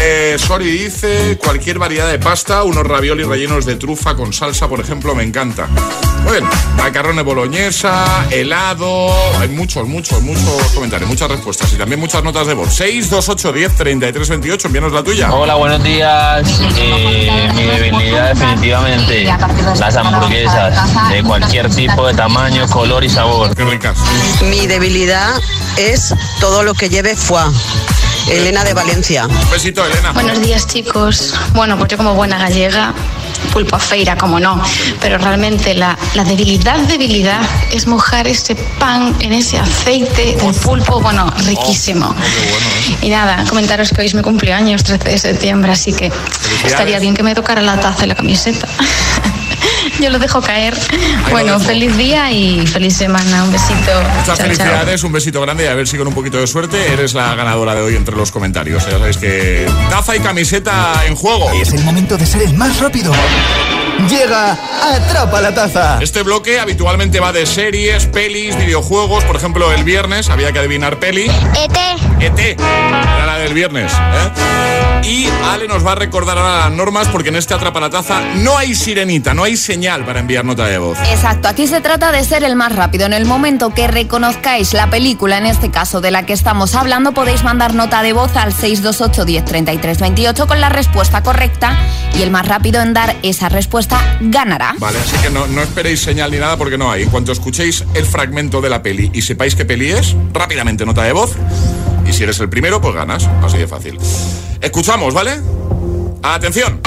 Eh, 0.06 0.36
Sori 0.38 0.70
dice, 0.70 1.38
cualquier 1.38 1.80
variedad 1.80 2.12
de 2.12 2.20
pasta, 2.20 2.64
unos 2.64 2.86
raviolis 2.86 3.26
rellenos 3.26 3.66
de 3.66 3.78
trufa 3.78 4.16
con 4.16 4.34
salsa, 4.34 4.68
por 4.68 4.82
ejemplo, 4.82 5.16
me 5.16 5.24
encanta. 5.24 5.68
Muy 6.24 6.34
bien. 6.34 6.44
Macarrones 6.76 7.24
boloñesa, 7.24 8.28
helado, 8.30 9.14
hay 9.40 9.48
muchos, 9.48 9.88
muchos, 9.88 10.22
muchos 10.22 10.74
comentarios, 10.74 11.10
muchas 11.10 11.30
respuestas 11.30 11.72
y 11.72 11.78
también 11.78 12.02
muchas 12.02 12.22
notas 12.22 12.48
de 12.48 12.54
voz. 12.54 12.74
628 12.74 13.54
10 13.54 13.76
33 13.78 14.30
28, 14.30 14.68
envíanos 14.68 14.92
la 14.92 15.04
tuya. 15.04 15.34
Hola, 15.34 15.56
buenos 15.56 15.82
días. 15.82 16.60
Eh, 16.78 17.50
mi 17.56 17.64
debilidad 17.64 18.34
definitivamente 18.36 19.24
las 19.24 19.96
hamburguesas 19.96 21.10
de 21.12 21.24
cualquier 21.24 21.70
tipo 21.70 22.08
de 22.08 22.14
tamaño, 22.14 22.68
color 22.68 23.06
y 23.06 23.10
sabor. 23.10 23.56
Qué 23.56 23.64
ricas. 23.64 23.98
Mi 24.42 24.68
debilidad 24.68 25.40
es 25.78 26.14
todo 26.42 26.64
lo 26.64 26.74
que 26.74 26.90
lleve 26.90 27.16
foie. 27.16 27.44
Elena 28.30 28.64
de 28.64 28.74
Valencia. 28.74 29.28
Un 29.28 29.52
besito, 29.52 29.86
Elena. 29.86 30.12
Buenos 30.12 30.42
días, 30.42 30.68
chicos. 30.68 31.34
Bueno, 31.54 31.78
pues 31.78 31.92
yo 31.92 31.98
como 31.98 32.14
buena 32.14 32.38
gallega, 32.38 32.94
pulpo 33.52 33.76
a 33.76 33.80
feira, 33.80 34.18
como 34.18 34.40
no. 34.40 34.62
Pero 35.02 35.18
realmente 35.18 35.74
la, 35.74 35.98
la 36.16 36.24
debilidad, 36.24 36.78
debilidad, 36.80 37.42
es 37.72 37.88
mojar 37.88 38.28
ese 38.28 38.56
pan 38.56 39.16
en 39.20 39.34
ese 39.34 39.60
aceite 39.60 40.36
del 40.36 40.54
pulpo, 40.56 41.02
bueno, 41.02 41.32
riquísimo. 41.46 42.16
Y 43.02 43.10
nada, 43.10 43.46
comentaros 43.50 43.90
que 43.90 44.02
hoy 44.02 44.08
es 44.08 44.16
mi 44.16 44.22
cumpleaños, 44.22 44.84
13 44.84 45.10
de 45.10 45.18
septiembre, 45.18 45.72
así 45.72 45.94
que 45.94 46.12
estaría 46.66 47.00
bien 47.00 47.14
que 47.14 47.24
me 47.24 47.36
tocara 47.36 47.62
la 47.62 47.80
taza 47.80 48.06
y 48.06 48.08
la 48.08 48.16
camiseta. 48.16 48.68
Yo 50.00 50.10
lo 50.10 50.20
dejo 50.20 50.42
caer. 50.42 50.76
Bueno, 51.32 51.60
feliz 51.60 51.96
día 51.98 52.32
y 52.32 52.66
feliz 52.68 52.96
semana. 52.96 53.44
Un 53.44 53.52
besito. 53.52 53.76
Muchas 53.76 54.26
Chao, 54.26 54.36
chao. 54.36 54.46
felicidades, 54.46 55.04
un 55.04 55.12
besito 55.12 55.42
grande 55.42 55.66
y 55.66 55.68
a 55.68 55.74
ver 55.76 55.88
si 55.88 55.98
con 55.98 56.08
un 56.08 56.14
poquito 56.14 56.38
de 56.38 56.48
suerte 56.48 56.92
eres 56.94 57.14
la 57.14 57.34
ganadora 57.36 57.76
de 57.76 57.82
hoy 57.82 57.96
entre 57.96 58.16
los 58.16 58.32
comentarios. 58.32 58.84
Ya 58.86 58.92
sabéis 58.98 59.18
que 59.18 59.66
taza 59.90 60.16
y 60.16 60.20
camiseta 60.20 61.04
en 61.08 61.16
juego. 61.16 61.50
Es 61.62 61.74
el 61.74 61.84
momento 61.84 62.18
de 62.18 62.26
ser 62.26 62.42
el 62.44 62.54
más 62.54 62.80
rápido. 62.80 63.14
Llega 64.10 64.58
Atrapa 64.82 65.42
la 65.42 65.54
Taza. 65.54 66.00
Este 66.02 66.24
bloque 66.24 66.60
habitualmente 66.60 67.20
va 67.20 67.32
de 67.32 67.46
series, 67.46 68.06
pelis, 68.08 68.58
videojuegos. 68.58 69.24
Por 69.24 69.36
ejemplo, 69.36 69.72
el 69.72 69.84
viernes 69.84 70.30
había 70.30 70.52
que 70.52 70.60
adivinar 70.60 71.00
peli. 71.00 71.24
ET. 71.56 71.78
ET. 72.20 72.60
Era 72.60 73.26
la 73.26 73.38
del 73.38 73.54
viernes. 73.54 73.92
¿eh? 73.94 75.04
Y 75.06 75.28
Ale 75.52 75.68
nos 75.68 75.86
va 75.86 75.94
a 75.94 75.96
recordar 75.96 76.38
ahora 76.38 76.60
las 76.60 76.72
normas 76.72 77.10
porque 77.10 77.30
en 77.30 77.36
este 77.36 77.54
Atrapa 77.54 77.80
la 77.82 77.90
Taza 77.90 78.22
no 78.36 78.58
hay 78.58 78.74
sirenita, 78.74 79.34
no 79.34 79.44
hay 79.44 79.58
señal 79.58 80.06
para 80.06 80.22
enviar 80.22 80.46
nota 80.46 80.66
de 80.66 80.78
voz. 80.78 80.98
Exacto, 81.12 81.50
aquí 81.50 81.68
se 81.68 81.82
trata 81.82 82.14
de 82.14 82.24
ser 82.24 82.44
el 82.46 82.56
más 82.56 82.74
rápido. 82.74 83.06
En 83.06 83.14
el 83.14 83.26
momento 83.26 83.74
que 83.74 83.88
reconozcáis 83.88 84.74
la 84.74 84.90
película, 84.90 85.38
en 85.38 85.46
este 85.46 85.72
caso 85.72 86.00
de 86.00 86.12
la 86.12 86.26
que 86.26 86.32
estamos 86.32 86.74
hablando, 86.74 87.14
podéis 87.14 87.44
mandar 87.44 87.74
nota 87.74 88.02
de 88.02 88.14
voz 88.14 88.36
al 88.38 88.54
628 88.54 89.26
10 89.26 90.00
28 90.00 90.48
con 90.48 90.62
la 90.62 90.70
respuesta 90.70 91.22
correcta 91.22 91.78
y 92.18 92.22
el 92.22 92.32
más 92.32 92.48
rápido 92.48 92.82
en 92.82 92.94
dar 92.94 93.16
esa 93.24 93.50
respuesta 93.50 93.83
ganará. 94.22 94.76
Vale, 94.78 95.00
así 95.00 95.18
que 95.18 95.30
no, 95.30 95.48
no 95.48 95.62
esperéis 95.62 96.02
señal 96.02 96.32
ni 96.32 96.38
nada 96.38 96.58
porque 96.58 96.78
no 96.78 96.92
hay. 96.92 97.04
En 97.04 97.10
cuanto 97.10 97.32
escuchéis 97.32 97.84
el 97.94 98.06
fragmento 98.06 98.62
de 98.62 98.70
la 98.70 98.82
peli 98.82 99.10
y 99.14 99.22
sepáis 99.22 99.56
qué 99.56 99.66
peli 99.66 99.92
es, 99.92 100.16
rápidamente 100.34 100.86
nota 100.86 101.04
de 101.04 101.14
voz. 101.14 101.34
Y 102.06 102.14
si 102.14 102.24
eres 102.24 102.40
el 102.40 102.50
primero, 102.50 102.82
pues 102.82 102.96
ganas. 102.96 103.30
Así 103.44 103.58
de 103.58 103.68
fácil. 103.68 103.98
Escuchamos, 104.62 105.14
¿vale? 105.14 105.40
Atención. 106.22 106.82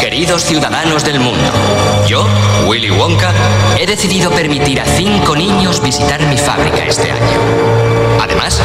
Queridos 0.00 0.44
ciudadanos 0.44 1.04
del 1.04 1.20
mundo, 1.20 1.50
yo, 2.06 2.26
Willy 2.66 2.90
Wonka, 2.90 3.32
he 3.78 3.86
decidido 3.86 4.30
permitir 4.30 4.80
a 4.80 4.84
cinco 4.84 5.34
niños 5.34 5.82
visitar 5.82 6.20
mi 6.26 6.36
fábrica 6.36 6.84
este 6.84 7.10
año. 7.10 7.40
Además, 8.20 8.60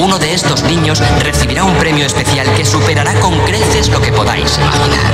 uno 0.00 0.18
de 0.18 0.34
estos 0.34 0.62
niños 0.64 1.00
recibirá 1.20 1.64
un 1.64 1.74
premio 1.76 2.04
especial 2.06 2.52
que 2.54 2.64
superará 2.64 3.14
con 3.20 3.38
creces 3.44 3.88
lo 3.88 4.00
que 4.00 4.12
podáis 4.12 4.56
imaginar. 4.58 5.12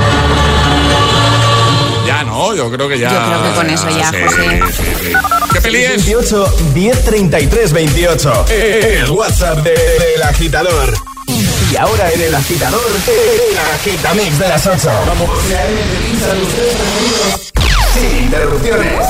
Ya 2.05 2.23
no, 2.23 2.55
yo 2.55 2.69
creo 2.71 2.89
que 2.89 2.99
ya. 2.99 3.09
Yo 3.11 3.19
creo 3.27 3.43
que 3.43 3.51
con 3.55 3.69
eso 3.69 3.89
ya, 3.89 4.09
Sí, 4.09 4.17
José. 4.25 4.61
sí, 4.75 4.83
sí. 5.03 5.13
¿Qué 5.53 5.61
peli 5.61 5.83
es? 5.83 5.89
28 6.05 6.53
1033 6.73 7.73
28. 7.73 8.45
El 8.49 9.09
WhatsApp 9.11 9.59
de- 9.59 9.71
del 9.71 10.23
agitador. 10.23 10.93
Y 11.71 11.77
ahora 11.77 12.11
en 12.11 12.21
el 12.21 12.35
agitador, 12.35 12.81
el 13.07 13.57
agitamix 13.75 14.39
de 14.39 14.47
las 14.49 14.67
8. 14.67 14.89
Vamos. 15.07 15.29
Sin 17.93 18.23
interrupciones. 18.23 19.05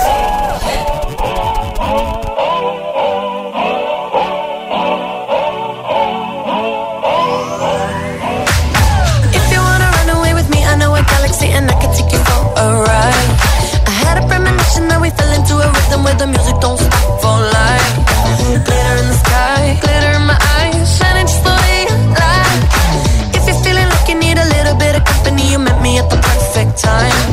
Rhythm 15.92 16.04
where 16.04 16.16
the 16.16 16.28
music 16.28 16.56
don't 16.62 16.78
stop 16.78 17.22
for 17.22 17.38
life. 17.60 17.96
Glitter 18.66 18.96
in 19.02 19.08
the 19.08 19.18
sky, 19.26 19.80
glitter 19.82 20.12
in 20.16 20.26
my 20.26 20.38
eyes, 20.58 20.98
shining 20.98 21.28
just 21.28 21.44
the 21.44 21.50
way 21.50 21.86
you 21.90 21.98
like. 22.16 23.36
If 23.36 23.48
you're 23.48 23.64
feeling 23.64 23.90
like 23.90 24.08
you 24.08 24.16
need 24.16 24.38
a 24.38 24.48
little 24.56 24.76
bit 24.76 24.96
of 24.96 25.04
company, 25.04 25.52
you 25.52 25.60
met 25.60 25.82
me 25.82 26.00
at 26.00 26.10
the 26.10 26.18
perfect 26.18 26.82
time. 26.82 27.31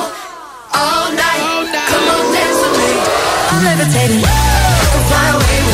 Need 0.00 0.12
you 0.12 0.30
all 0.74 1.12
night. 1.12 1.88
Come 1.90 2.08
on, 2.08 2.32
dance 2.32 2.60
with 2.62 2.76
me. 2.78 2.92
I'm 3.50 3.64
levitating. 3.64 4.20
You 4.20 4.88
can 4.92 5.02
fly 5.08 5.28
away 5.34 5.69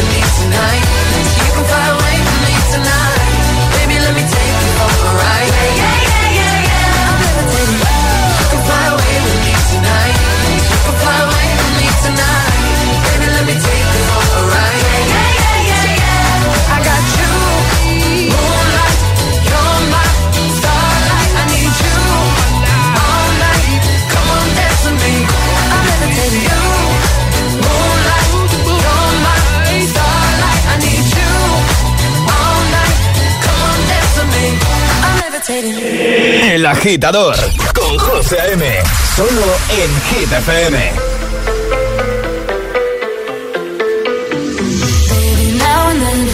El 35.48 36.66
agitador 36.66 37.36
con 37.72 37.96
José 37.98 38.36
M. 38.54 38.64
Solo 39.14 39.56
en 39.70 40.00
Hit 40.08 40.32
FM. 40.32 40.76
Now 45.56 45.88
and 45.90 46.00
then, 46.02 46.28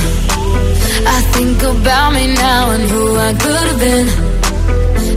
I 1.06 1.20
think 1.34 1.62
about 1.62 2.14
me 2.14 2.28
now 2.32 2.70
and 2.70 2.84
who 2.90 3.14
I 3.18 3.34
could 3.34 3.66
have 3.68 3.78
been. 3.80 4.08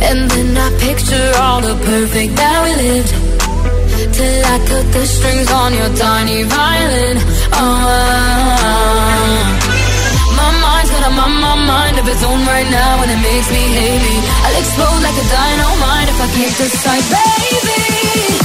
And 0.03 0.29
then 0.29 0.57
I 0.57 0.69
picture 0.77 1.31
all 1.39 1.61
the 1.61 1.75
perfect 1.75 2.35
that 2.35 2.63
we 2.65 2.75
lived. 2.83 3.13
Till 4.13 4.45
I 4.45 4.59
cut 4.67 4.91
the 4.91 5.05
strings 5.05 5.49
on 5.51 5.73
your 5.73 5.89
tiny 5.95 6.43
violin. 6.43 7.17
Oh, 7.53 9.54
mind 11.65 11.97
of 11.97 12.07
its 12.07 12.23
own 12.23 12.39
right 12.45 12.69
now 12.69 13.01
and 13.01 13.09
it 13.11 13.21
makes 13.21 13.49
me 13.49 13.59
hazy. 13.59 14.17
I'll 14.45 14.57
explode 14.61 15.01
like 15.01 15.17
a 15.17 15.27
dynamite 15.27 16.09
if 16.09 16.21
I 16.21 16.27
can't 16.37 16.55
decide, 16.57 17.05
baby. 17.09 18.44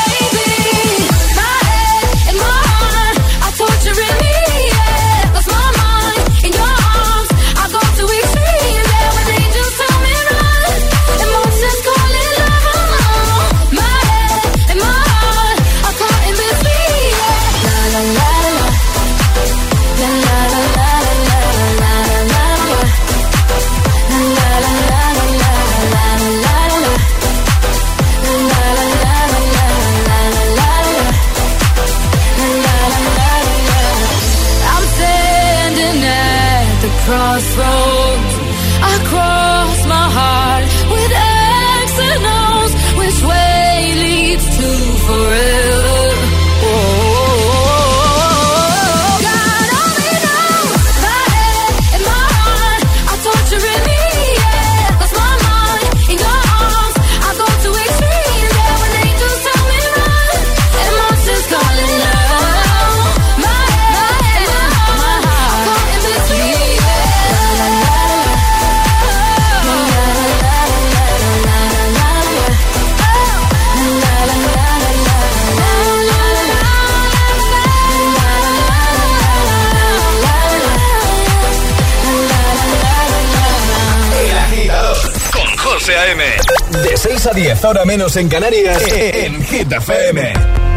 a 87.27 87.33
10, 87.33 87.65
ahora 87.65 87.85
menos 87.85 88.15
en 88.15 88.27
Canarias, 88.29 88.81
en 88.87 89.43
Hit 89.43 89.71
FM. 89.71 90.70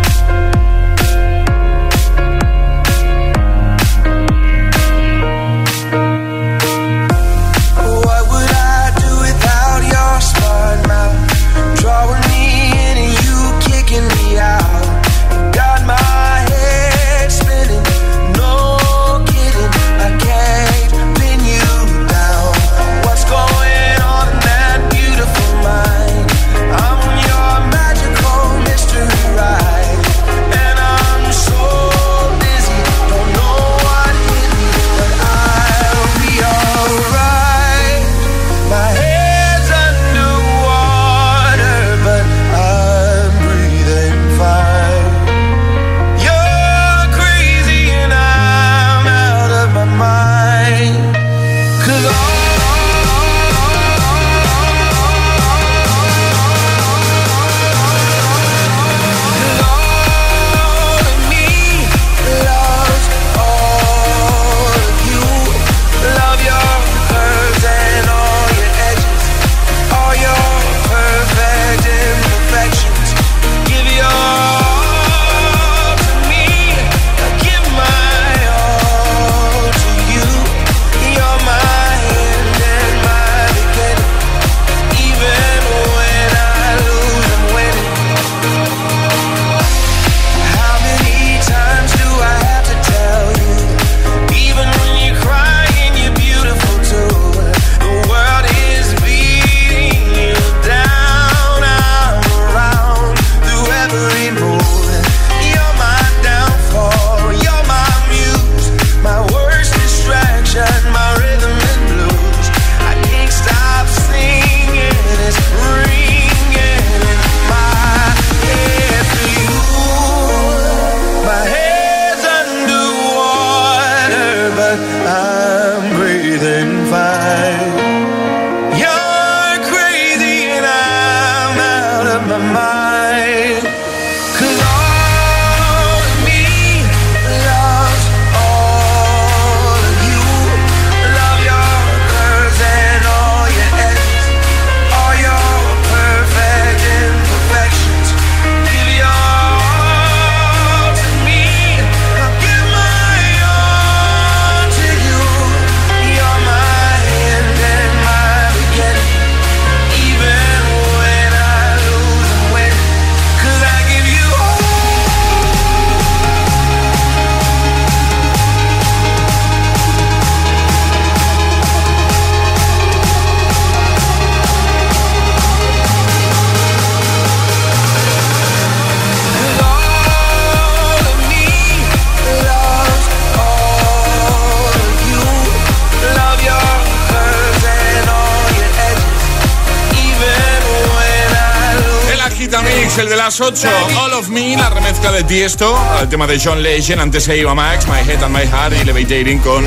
Las 193.24 193.40
8, 193.40 193.68
All 194.02 194.12
of 194.12 194.28
Me, 194.28 194.54
la 194.54 194.68
remezcla 194.68 195.10
de 195.10 195.24
Tiesto, 195.24 195.74
el 195.98 196.10
tema 196.10 196.26
de 196.26 196.38
John 196.38 196.62
Legend, 196.62 197.00
antes 197.00 197.24
se 197.24 197.34
iba 197.38 197.54
Max, 197.54 197.86
My 197.86 198.00
Head 198.06 198.22
and 198.22 198.36
My 198.36 198.42
Heart 198.46 198.74
y 198.82 198.84
Levitating 198.84 199.38
con 199.38 199.64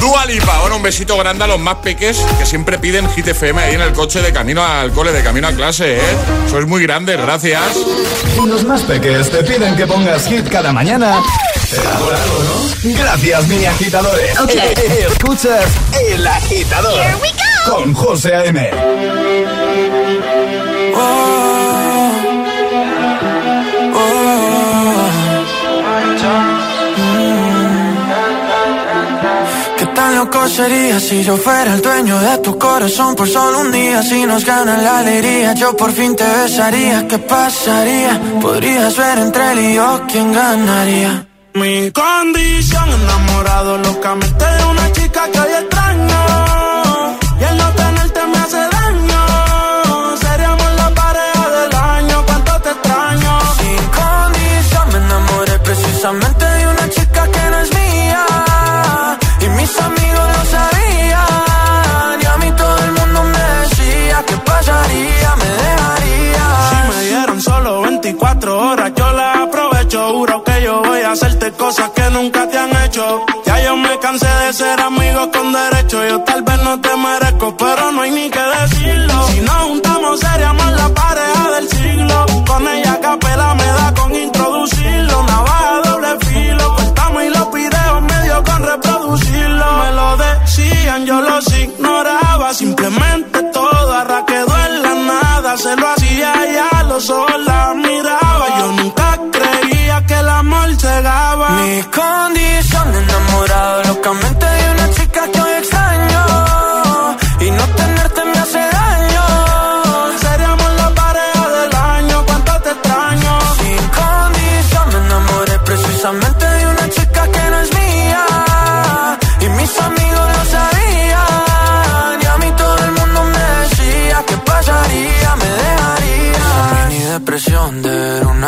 Dua 0.00 0.26
Lipa. 0.26 0.56
Ahora 0.56 0.74
un 0.74 0.82
besito 0.82 1.16
grande 1.16 1.44
a 1.44 1.46
los 1.46 1.60
más 1.60 1.76
peques 1.76 2.18
que 2.40 2.44
siempre 2.44 2.76
piden 2.76 3.08
Hit 3.10 3.28
FM 3.28 3.62
ahí 3.62 3.74
en 3.76 3.82
el 3.82 3.92
coche 3.92 4.20
de 4.20 4.32
camino 4.32 4.64
al 4.64 4.90
cole, 4.90 5.12
de 5.12 5.22
camino 5.22 5.46
a 5.46 5.52
clase, 5.52 5.98
¿eh? 5.98 6.16
Sois 6.50 6.66
muy 6.66 6.82
grandes, 6.82 7.16
gracias. 7.18 7.62
Si 8.34 8.44
los 8.48 8.64
más 8.64 8.82
peques 8.82 9.30
te 9.30 9.44
piden 9.44 9.76
que 9.76 9.86
pongas 9.86 10.26
hit 10.26 10.48
cada 10.48 10.72
mañana, 10.72 11.22
será 11.70 11.92
por 11.92 12.12
algo, 12.12 12.42
¿no? 12.82 12.94
Gracias, 12.98 13.46
mini 13.46 13.66
agitadores. 13.66 14.40
Ok. 14.40 14.50
Eh, 14.56 15.06
Escuchas 15.08 15.66
El 16.10 16.26
Agitador 16.26 17.00
Here 17.00 17.16
we 17.22 17.28
go. 17.30 17.76
con 17.76 17.94
José 17.94 18.34
A.M. 18.34 18.70
tan 29.98 30.14
loco 30.14 30.46
sería 30.46 31.00
si 31.00 31.24
yo 31.24 31.36
fuera 31.36 31.74
el 31.74 31.82
dueño 31.82 32.20
de 32.20 32.38
tu 32.38 32.56
corazón 32.56 33.16
por 33.16 33.28
solo 33.28 33.60
un 33.62 33.72
día? 33.72 34.00
Si 34.00 34.24
nos 34.26 34.44
ganan 34.44 34.84
la 34.84 34.98
alegría, 35.00 35.54
yo 35.54 35.76
por 35.76 35.90
fin 35.90 36.14
te 36.14 36.24
besaría. 36.24 37.08
¿Qué 37.08 37.18
pasaría? 37.18 38.12
Podrías 38.40 38.96
ver 38.96 39.18
entre 39.18 39.52
él 39.52 39.58
y 39.58 39.74
yo 39.74 40.02
quién 40.10 40.32
ganaría. 40.32 41.26
Mi 41.54 41.90
condición, 41.90 42.88
enamorado 43.00 43.78
locamente 43.78 44.44
de 44.44 44.64
una 44.66 44.92
chica 44.92 45.22
que 45.32 45.40
hoy 45.40 45.52
extraño. 45.62 46.47
Nunca 72.10 72.48
te 72.48 72.58
han 72.58 72.70
hecho. 72.84 73.26
Ya 73.46 73.62
yo 73.64 73.76
me 73.76 73.98
cansé 73.98 74.26
de 74.26 74.52
ser 74.52 74.80
amigo 74.80 75.30
con 75.30 75.52
derecho. 75.52 76.04
Yo 76.06 76.20
tal 76.22 76.42
vez 76.42 76.62
no 76.62 76.80
te 76.80 76.96
merezco, 76.96 77.56
pero 77.56 77.92
no 77.92 78.02
hay 78.02 78.10
ni 78.10 78.30
que 78.30 78.40
decirlo. 78.40 79.26
Si 79.28 79.40
nos 79.40 79.56
juntamos, 79.68 80.20
seríamos 80.20 80.72
la 80.72 80.88
pareja 80.88 81.50
del 81.56 81.68
siglo. 81.68 82.26
Con 82.46 82.68
ella 82.68 82.98
capela 83.00 83.54
me 83.54 83.66
da 83.66 83.94
con 83.94 84.14
introducirlo. 84.14 85.22
Navaja 85.22 85.80
doble 85.84 86.18
filo. 86.26 86.76
Cortamos 86.76 87.22
y 87.22 87.28
los 87.28 87.52
videos 87.52 88.02
medio 88.02 88.44
con 88.44 88.62
reproducirlo. 88.62 89.66
Me 89.80 89.92
lo 89.92 90.16
decían, 90.16 91.06
yo 91.06 91.20
los 91.20 91.58
ignoraba. 91.58 92.54
Simplemente 92.54 93.42
todo 93.52 93.94
arra 93.94 94.24
quedó 94.26 94.56
en 94.66 94.82
la 94.82 94.94
nada. 94.94 95.56
Se 95.56 95.76
lo 95.76 95.88
hacía 95.88 96.32
ya, 96.52 96.82
los 96.84 97.10
ojos 97.10 97.44
llegaba. 101.78 102.27
Mi 102.27 102.27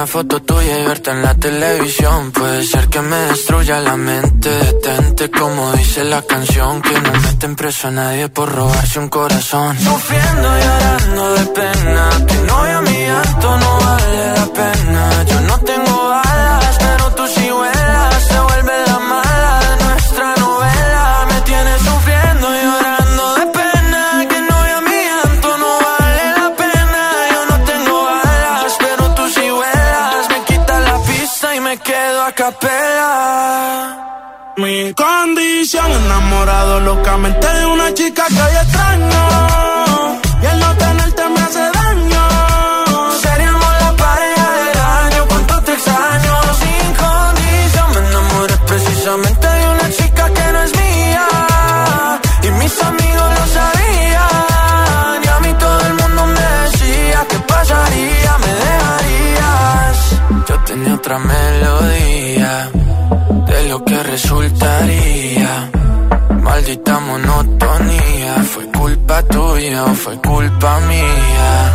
una 0.00 0.06
foto 0.06 0.40
tuya 0.40 0.78
y 0.78 0.86
verte 0.86 1.10
en 1.10 1.20
la 1.20 1.34
televisión. 1.34 2.32
Puede 2.32 2.64
ser 2.64 2.88
que 2.88 3.02
me 3.02 3.16
destruya 3.16 3.80
la 3.80 3.98
mente. 3.98 4.48
Detente 4.48 5.30
como 5.30 5.72
dice 5.72 6.04
la 6.04 6.22
canción. 6.22 6.80
Que 6.80 6.98
no 6.98 7.12
meten 7.20 7.54
preso 7.54 7.88
a 7.88 7.90
nadie 7.90 8.30
por 8.30 8.50
robarse 8.50 8.98
un 8.98 9.10
corazón. 9.10 9.78
Sufriendo 9.78 10.48
y 10.56 10.60
llorando 10.62 11.34
de 11.34 11.46
pena. 11.58 12.10
Tu 12.26 12.34
novia 12.46 12.80
mi 12.80 12.98
llanto 13.08 13.58
no 13.58 13.78
vale 13.78 14.32
la 14.38 14.46
pena. 14.46 15.24
Yo 15.24 15.40
no 15.42 15.58
tengo 15.58 16.08
balas, 16.08 16.69
Mi 34.60 34.92
condición, 34.92 35.90
enamorado 35.90 36.80
locamente 36.80 37.46
de 37.46 37.64
una 37.64 37.94
chica 37.94 38.26
que 38.28 38.42
hoy 38.42 38.56
extraño. 38.62 40.20
Y 40.42 40.46
el 40.52 40.60
no 40.60 40.76
tenerte 40.76 41.22
me 41.30 41.40
hace 41.40 41.64
daño. 41.78 42.22
Seríamos 43.22 43.72
la 43.80 43.92
pareja 43.96 44.48
del 44.60 44.78
año, 44.78 45.24
cuánto 45.28 45.62
te 45.62 45.72
extraño. 45.72 46.34
Sin 46.60 46.86
condición, 47.02 47.86
me 47.94 48.00
enamoré 48.06 48.56
precisamente 48.66 49.46
de 49.48 49.68
una 49.70 49.90
chica 49.98 50.24
que 50.36 50.52
no 50.52 50.62
es 50.64 50.72
mía. 50.76 51.26
Y 52.42 52.50
mis 52.60 52.82
amigos 52.82 53.28
lo 53.38 53.46
sabían. 53.56 55.24
Y 55.24 55.28
a 55.28 55.40
mí 55.40 55.54
todo 55.58 55.80
el 55.86 55.94
mundo 55.94 56.26
me 56.26 56.46
decía 56.64 57.26
que 57.30 57.38
pasaría, 57.38 58.32
me 58.44 58.52
dejarías. 58.66 59.96
Yo 60.48 60.54
tenía 60.66 60.94
otra 60.96 61.18
melodía 61.18 62.09
de 63.62 63.68
lo 63.68 63.84
que 63.84 64.02
resultaría. 64.02 65.70
Maldita 66.42 66.98
monotonía, 67.00 68.34
fue 68.52 68.64
culpa 68.66 69.22
tuya 69.24 69.84
o 69.84 69.94
fue 69.94 70.16
culpa 70.20 70.80
mía. 70.80 71.72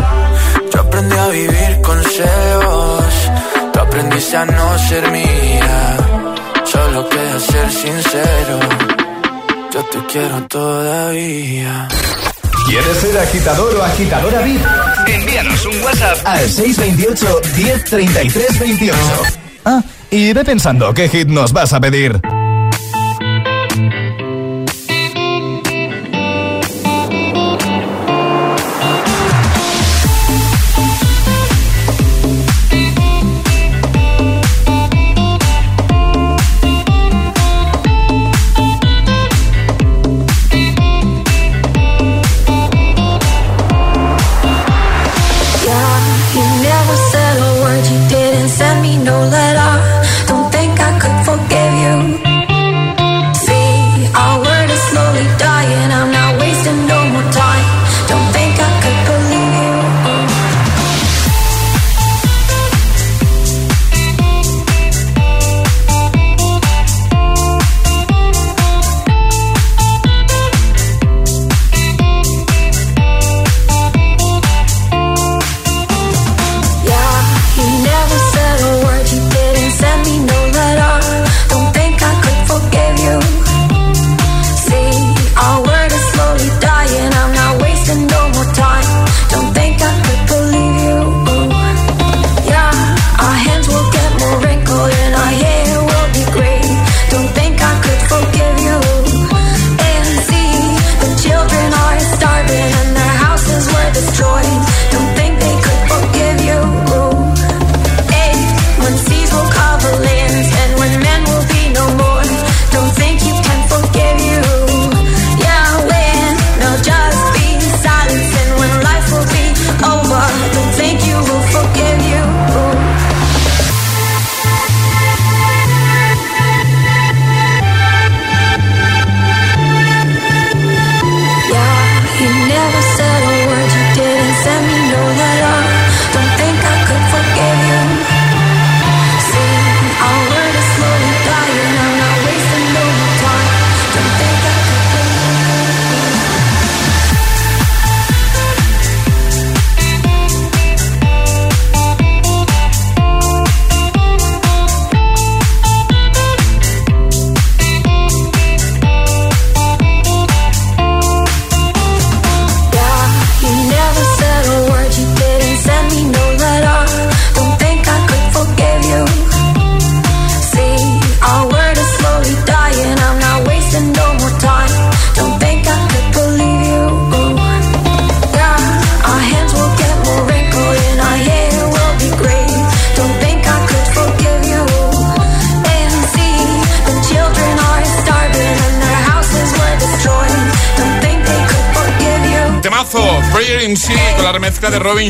Yo 0.74 0.80
aprendí 0.82 1.16
a 1.16 1.28
vivir 1.28 1.82
con 1.84 2.04
celos, 2.04 3.06
tú 3.74 3.80
aprendiste 3.80 4.38
a 4.38 4.46
no 4.46 4.78
ser 4.80 5.12
mía. 5.12 5.98
Solo 6.66 7.10
queda 7.10 7.40
ser 7.40 7.72
sincero, 7.72 8.60
yo 9.74 9.86
te 9.86 10.06
quiero 10.12 10.42
todavía. 10.48 11.88
¿Quieres 12.68 12.98
ser 12.98 13.18
agitador 13.18 13.76
o 13.76 13.84
agitadora 13.84 14.42
VIP? 14.42 14.62
Envíanos 15.08 15.66
un 15.66 15.84
WhatsApp 15.84 16.18
al 16.26 16.50
628 16.50 17.42
1033 17.56 18.60
28. 18.60 18.98
Ah, 19.66 19.82
y 20.16 20.32
ve 20.32 20.46
pensando 20.46 20.94
qué 20.94 21.10
hit 21.10 21.28
nos 21.28 21.52
vas 21.52 21.74
a 21.74 21.80
pedir. 21.82 22.35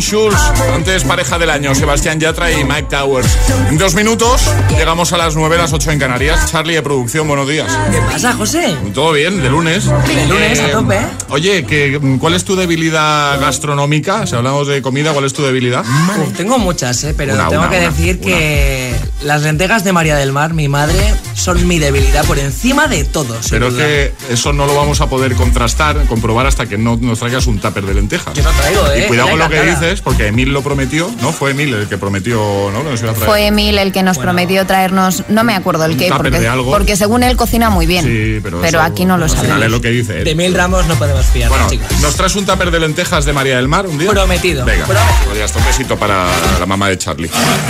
Schulz. 0.01 0.37
Antes 0.73 1.03
pareja 1.03 1.37
del 1.37 1.49
año, 1.49 1.73
Sebastián 1.75 2.19
Yatra 2.19 2.51
y 2.51 2.63
Mike 2.63 2.87
Towers. 2.89 3.27
En 3.69 3.77
dos 3.77 3.95
minutos 3.95 4.41
llegamos 4.77 5.13
a 5.13 5.17
las 5.17 5.35
9, 5.35 5.57
las 5.57 5.73
8 5.73 5.91
en 5.91 5.99
Canarias. 5.99 6.51
Charlie 6.51 6.75
de 6.75 6.81
producción, 6.81 7.27
buenos 7.27 7.47
días. 7.47 7.71
¿Qué 7.91 7.99
pasa, 7.99 8.33
José? 8.33 8.75
Todo 8.93 9.11
bien, 9.13 9.41
de 9.41 9.49
lunes. 9.49 9.85
De 9.85 10.25
lunes, 10.27 10.59
a 10.59 10.71
tope. 10.71 10.99
Oye, 11.29 11.65
que, 11.65 11.99
¿cuál 12.19 12.33
es 12.33 12.43
tu 12.45 12.55
debilidad 12.55 13.39
gastronómica? 13.39 14.25
Si 14.27 14.35
hablamos 14.35 14.67
de 14.67 14.81
comida, 14.81 15.13
¿cuál 15.13 15.25
es 15.25 15.33
tu 15.33 15.43
debilidad? 15.43 15.83
Uf, 15.83 16.35
tengo 16.35 16.57
muchas, 16.57 17.03
¿eh? 17.03 17.13
pero 17.15 17.33
Una, 17.33 17.49
tengo 17.49 17.61
una, 17.63 17.71
que 17.71 17.77
una, 17.79 17.89
decir 17.89 18.19
que 18.19 18.95
las 19.23 19.41
lentejas 19.41 19.83
de 19.83 19.93
María 19.93 20.15
del 20.15 20.31
Mar, 20.31 20.53
mi 20.53 20.67
madre, 20.67 21.13
son 21.35 21.67
mi 21.67 21.79
debilidad 21.79 22.25
por 22.25 22.39
encima 22.39 22.87
de 22.87 23.03
todo. 23.03 23.41
sin 23.43 23.51
Pero 23.51 23.67
es 23.67 23.73
duda. 23.73 23.85
que 23.85 24.13
eso 24.29 24.53
no 24.53 24.65
lo 24.65 24.75
vamos 24.75 25.01
a 25.01 25.07
poder 25.09 25.35
contrastar, 25.35 26.05
comprobar 26.07 26.47
hasta 26.47 26.65
que 26.65 26.77
no 26.77 26.97
nos 26.99 27.19
traigas 27.19 27.45
un 27.47 27.59
tupper 27.59 27.85
de 27.85 27.93
lentejas. 27.93 28.33
Yo 28.33 28.43
no 28.43 28.51
traigo, 28.51 28.87
¿eh? 28.91 29.03
Y 29.03 29.07
cuidado 29.07 29.29
con 29.29 29.39
lo 29.39 29.49
que 29.49 29.61
dices, 29.61 30.01
porque 30.01 30.27
Emil 30.27 30.51
lo 30.53 30.61
prometió, 30.63 31.11
¿no? 31.21 31.31
Fue 31.33 31.51
Emil 31.51 31.73
el 31.73 31.87
que 31.87 31.97
prometió, 31.97 32.37
¿no? 32.73 32.83
Que 32.83 32.89
nos 32.91 33.01
iba 33.01 33.11
a 33.11 33.13
traer. 33.13 33.29
Fue 33.29 33.45
Emil 33.47 33.77
el 33.77 33.91
que 33.91 34.01
nos 34.03 34.17
prometió 34.17 34.65
traernos, 34.65 35.23
no 35.27 35.43
me 35.43 35.53
acuerdo 35.55 35.85
el 35.85 35.91
Un 35.91 35.97
qué, 35.97 36.09
porque, 36.15 36.39
de 36.39 36.47
algo. 36.47 36.71
porque 36.71 36.95
según 36.95 37.23
él 37.23 37.35
cocina 37.35 37.69
muy 37.69 37.85
bien. 37.85 38.05
Sí, 38.05 38.39
pero, 38.41 38.63
eso, 38.63 38.79
aquí 38.81 39.05
no 39.05 39.17
lo 39.17 39.27
sabemos. 39.27 39.61
es 39.63 39.71
lo 39.71 39.81
que 39.81 39.89
dice 39.89 40.19
él. 40.19 40.23
De 40.23 40.35
mil 40.35 40.53
ramos 40.53 40.85
no 40.87 40.95
podemos 40.95 41.25
fiar, 41.27 41.49
Bueno, 41.49 41.67
chicos. 41.69 41.87
¿nos 42.01 42.15
traes 42.15 42.35
un 42.35 42.45
tupper 42.45 42.71
de 42.71 42.79
lentejas 42.79 43.25
de 43.25 43.33
María 43.33 43.57
del 43.57 43.67
Mar 43.67 43.87
un 43.87 43.97
día? 43.97 44.09
Prometido. 44.09 44.65
Venga, 44.65 44.85
Prometido. 44.85 45.59
un 45.59 45.65
besito 45.65 45.97
para 45.97 46.25
la 46.59 46.65
mamá 46.65 46.87
de 46.89 46.97
Charlie. 46.97 47.29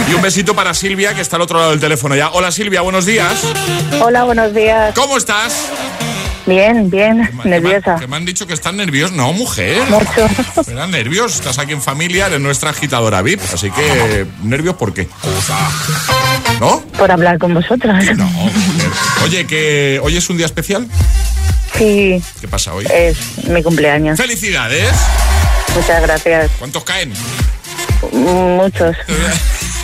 Y 0.10 0.14
un 0.14 0.22
besito 0.22 0.56
para 0.56 0.74
Silvia, 0.74 1.14
que 1.14 1.22
está 1.22 1.36
al 1.36 1.42
otro 1.42 1.58
lado 1.58 1.72
del 1.72 1.80
teléfono 1.80 2.16
ya. 2.16 2.30
Hola 2.32 2.52
Silvia, 2.52 2.82
buenos 2.82 3.06
días. 3.06 3.34
Hola, 4.02 4.24
buenos 4.24 4.54
días. 4.54 4.94
¿Cómo 4.96 5.18
estás? 5.18 5.70
Bien, 6.46 6.92
bien, 6.92 7.28
nerviosa. 7.44 7.96
Que 8.00 8.06
me 8.08 8.18
han 8.18 8.26
dicho 8.26 8.46
que 8.46 8.54
estás 8.54 8.74
nervioso. 8.74 9.14
No, 9.16 9.34
mujer. 9.34 9.82
Mucho. 9.90 10.30
Dan 10.76 10.92
nervios. 10.92 11.36
Estás 11.36 11.58
aquí 11.58 11.72
en 11.74 11.82
familia, 11.82 12.28
eres 12.28 12.40
nuestra 12.40 12.70
agitadora 12.70 13.22
VIP. 13.24 13.42
Así 13.52 13.72
que, 13.72 14.28
¿nervios 14.44 14.76
por 14.76 14.94
qué? 14.94 15.08
¿No? 16.60 16.82
Por 16.98 17.12
hablar 17.12 17.40
con 17.40 17.54
vosotros. 17.54 17.96
No, 18.16 18.26
mujer. 18.26 18.54
Oye, 19.24 19.48
que 19.48 20.00
hoy 20.04 20.18
es 20.18 20.30
un 20.30 20.38
día 20.38 20.46
especial. 20.46 20.88
Sí, 21.78 22.22
¿Qué 22.40 22.48
pasa 22.48 22.74
hoy? 22.74 22.86
es 22.94 23.18
mi 23.50 23.62
cumpleaños. 23.64 24.18
¡Felicidades! 24.18 24.94
Muchas 25.76 26.02
gracias. 26.04 26.52
¿Cuántos 26.60 26.84
caen? 26.84 27.12
Muchos. 28.14 28.96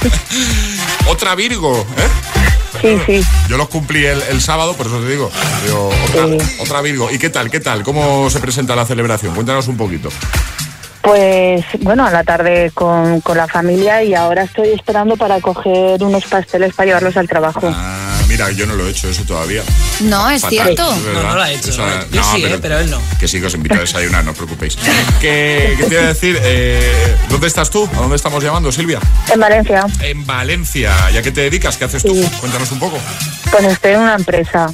Otra 1.08 1.36
Virgo, 1.36 1.86
¿eh? 1.98 2.41
Sí, 2.80 2.98
sí. 3.06 3.22
Yo 3.50 3.58
los 3.58 3.68
cumplí 3.70 4.06
el, 4.06 4.22
el 4.30 4.42
sábado, 4.42 4.74
por 4.76 4.88
eso 4.88 5.00
te 5.00 5.10
digo. 5.10 5.30
Digo, 5.66 5.90
otra, 6.10 6.46
otra 6.60 6.82
Virgo. 6.82 7.12
¿Y 7.12 7.20
qué 7.20 7.30
tal? 7.30 7.50
¿Qué 7.50 7.60
tal? 7.60 7.84
¿Cómo 7.84 8.30
se 8.30 8.40
presenta 8.40 8.76
la 8.76 8.86
celebración? 8.86 9.34
Cuéntanos 9.34 9.68
un 9.68 9.78
poquito. 9.78 10.10
Pues 11.02 11.66
bueno, 11.80 12.06
a 12.06 12.12
la 12.12 12.24
tarde 12.24 12.72
con, 12.76 13.22
con 13.22 13.36
la 13.36 13.48
familia 13.48 14.04
y 14.04 14.14
ahora 14.14 14.44
estoy 14.44 14.70
esperando 14.70 15.18
para 15.18 15.42
coger 15.42 16.04
unos 16.04 16.26
pasteles 16.26 16.76
para 16.76 16.86
llevarlos 16.88 17.18
al 17.18 17.28
trabajo. 17.28 17.62
Ah, 17.74 18.01
mira, 18.42 18.52
yo 18.58 18.66
no 18.66 18.76
lo 18.76 18.88
he 18.88 18.92
hecho 18.92 19.10
eso 19.10 19.24
todavía. 19.24 19.64
No, 20.02 20.30
es 20.30 20.42
Fatal, 20.42 20.58
cierto. 20.66 20.92
es. 20.94 21.04
No, 21.14 21.24
no 21.24 21.36
lo 21.36 21.42
ha 21.42 21.52
hecho, 21.52 21.70
Eso, 21.70 21.86
no 21.86 22.24
sí, 22.24 22.44
eh, 22.46 22.58
pero 22.62 22.80
él 22.80 22.90
no. 22.90 23.02
Que 23.20 23.28
sí, 23.28 23.40
que 23.40 23.46
os 23.46 23.54
invito 23.54 23.76
a 23.76 23.80
desayunar, 23.80 24.24
no 24.24 24.32
os 24.32 24.38
preocupéis. 24.38 24.76
¿Qué, 25.22 25.76
qué 25.78 25.84
te 25.86 25.94
iba 25.94 26.04
a 26.04 26.08
decir? 26.08 26.40
Eh, 26.42 27.16
¿Dónde 27.30 27.48
estás 27.48 27.70
tú? 27.70 27.88
¿A 27.94 27.98
dónde 27.98 28.16
estamos 28.16 28.44
llamando, 28.44 28.72
Silvia? 28.72 29.00
En 29.32 29.40
Valencia, 29.40 29.86
En 30.02 30.26
Valencia. 30.26 30.94
¿Y 31.14 31.18
a 31.18 31.22
qué 31.22 31.32
te 31.32 31.42
dedicas? 31.42 31.78
¿Qué 31.78 31.86
haces 31.86 32.04
tú? 32.04 32.14
Cuéntanos 32.40 32.72
un 32.72 32.80
poco. 32.80 33.00
pues 33.52 33.64
estoy 33.66 33.92
en 33.94 34.00
una 34.02 34.16
empresa 34.16 34.74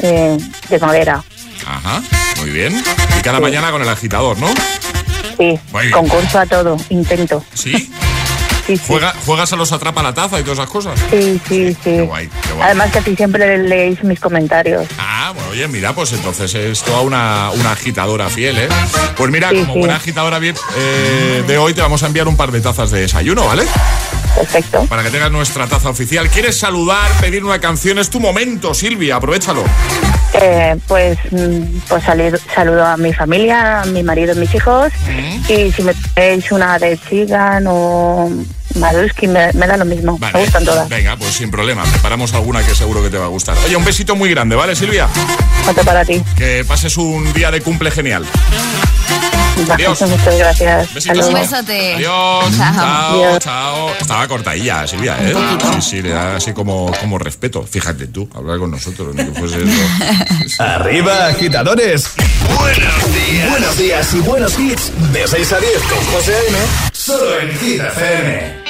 eh, 0.00 0.36
de 0.68 0.78
madera. 0.78 1.22
Ajá, 1.66 2.02
muy 2.38 2.50
bien. 2.50 2.82
Y 3.18 3.22
cada 3.22 3.40
mañana 3.40 3.70
con 3.70 3.80
el 3.82 3.88
agitador, 3.88 4.38
¿no? 4.38 4.48
Sí, 5.38 5.58
concurso 5.92 6.38
a 6.38 6.46
todo, 6.46 6.76
intento. 6.90 7.44
¿Sí? 7.54 7.90
Sí, 8.66 8.76
sí. 8.76 8.82
¿Juega- 8.86 9.14
¿Juegas 9.26 9.52
a 9.52 9.56
los 9.56 9.72
atrapa 9.72 10.02
la 10.02 10.14
taza 10.14 10.40
y 10.40 10.42
todas 10.42 10.58
esas 10.58 10.70
cosas? 10.70 10.98
Sí, 11.10 11.40
sí, 11.48 11.72
sí. 11.74 11.76
Qué 11.82 12.00
guay, 12.02 12.28
qué 12.42 12.52
guay. 12.52 12.62
Además 12.64 12.90
siempre 13.16 13.58
leéis 13.58 14.02
mis 14.04 14.18
comentarios. 14.20 14.86
Ah, 14.98 15.32
bueno, 15.34 15.50
oye, 15.50 15.68
mira, 15.68 15.94
pues 15.94 16.12
entonces 16.12 16.54
es 16.54 16.82
toda 16.82 17.00
una, 17.02 17.50
una 17.52 17.72
agitadora 17.72 18.28
fiel, 18.28 18.58
¿eh? 18.58 18.68
Pues 19.16 19.30
mira, 19.30 19.50
como 19.50 19.74
buena 19.76 19.96
agitadora 19.96 20.38
VIP 20.38 20.56
eh, 20.76 21.44
de 21.46 21.58
hoy, 21.58 21.74
te 21.74 21.80
vamos 21.82 22.02
a 22.02 22.06
enviar 22.06 22.26
un 22.28 22.36
par 22.36 22.50
de 22.52 22.60
tazas 22.60 22.90
de 22.90 23.00
desayuno, 23.02 23.44
¿vale? 23.46 23.64
Perfecto. 24.34 24.84
Para 24.86 25.02
que 25.04 25.10
tengas 25.10 25.30
nuestra 25.30 25.66
taza 25.66 25.90
oficial. 25.90 26.28
¿Quieres 26.28 26.58
saludar, 26.58 27.08
pedir 27.20 27.44
una 27.44 27.60
canción? 27.60 27.98
Es 27.98 28.10
tu 28.10 28.18
momento, 28.20 28.74
Silvia, 28.74 29.16
aprovechalo. 29.16 29.64
Eh, 30.40 30.76
pues 30.88 31.16
mm, 31.30 31.62
pues 31.88 32.02
salir- 32.04 32.38
saludo 32.54 32.84
a 32.84 32.96
mi 32.96 33.12
familia, 33.12 33.82
a 33.82 33.84
mi 33.86 34.02
marido 34.02 34.34
y 34.34 34.38
mis 34.40 34.54
hijos. 34.54 34.92
Y 35.48 35.70
si 35.72 35.82
me 35.82 35.94
tenéis 36.14 36.50
una 36.50 36.78
de 36.78 36.98
Chigan 36.98 37.64
o 37.68 38.30
Maruski, 38.74 39.28
me, 39.28 39.52
me 39.52 39.66
da 39.66 39.76
lo 39.76 39.84
mismo. 39.84 40.18
Me 40.18 40.32
gustan 40.40 40.64
todas. 40.64 40.88
Venga, 40.88 41.16
pues 41.16 41.34
sin 41.34 41.50
problema. 41.50 41.84
Preparamos 41.84 42.34
alguna 42.34 42.64
que 42.64 42.74
seguro 42.74 43.02
que 43.02 43.10
te 43.10 43.18
va 43.18 43.26
a 43.26 43.28
gustar. 43.28 43.56
Oye, 43.64 43.76
un 43.76 43.84
besito 43.84 44.16
muy 44.16 44.28
grande, 44.30 44.56
¿vale, 44.56 44.74
Silvia? 44.74 45.08
Otro 45.68 45.84
para 45.84 46.04
ti. 46.04 46.20
Que 46.36 46.64
pases 46.66 46.96
un 46.96 47.32
día 47.32 47.50
de 47.52 47.60
cumple 47.60 47.90
genial. 47.92 48.24
Adiós. 49.70 50.00
Muchas 50.02 50.38
gracias. 50.38 50.94
Besitos. 50.94 51.26
Un 51.26 51.34
besote. 51.34 51.94
Adiós, 51.94 52.56
Chao. 52.56 52.74
chao, 52.76 53.38
chao. 53.38 53.90
Estaba 54.00 54.28
cortadilla, 54.28 54.86
Silvia, 54.86 55.16
¿eh? 55.20 55.34
Sí, 55.74 55.82
sí, 55.82 56.02
le 56.02 56.10
da 56.10 56.36
así 56.36 56.52
como, 56.52 56.92
como 57.00 57.18
respeto. 57.18 57.62
Fíjate 57.68 58.06
tú, 58.08 58.28
hablar 58.34 58.58
con 58.58 58.70
nosotros, 58.70 59.14
ni 59.14 59.24
que 59.24 59.32
fuese 59.38 59.58
eso. 59.62 60.62
Arriba, 60.62 61.28
agitadores. 61.28 62.10
Buenos 62.58 63.14
días. 63.14 63.50
Buenos 63.50 63.78
días 63.78 64.14
y 64.14 64.18
buenos 64.20 64.58
hits. 64.58 64.92
De 65.12 65.26
6 65.26 65.52
a 65.52 65.58
10 65.60 65.72
con 65.82 66.04
José 66.12 66.34
A.M. 66.34 66.58
Solo 66.92 67.40
en 67.40 67.58
Hit 67.58 67.80
FM. 67.80 68.63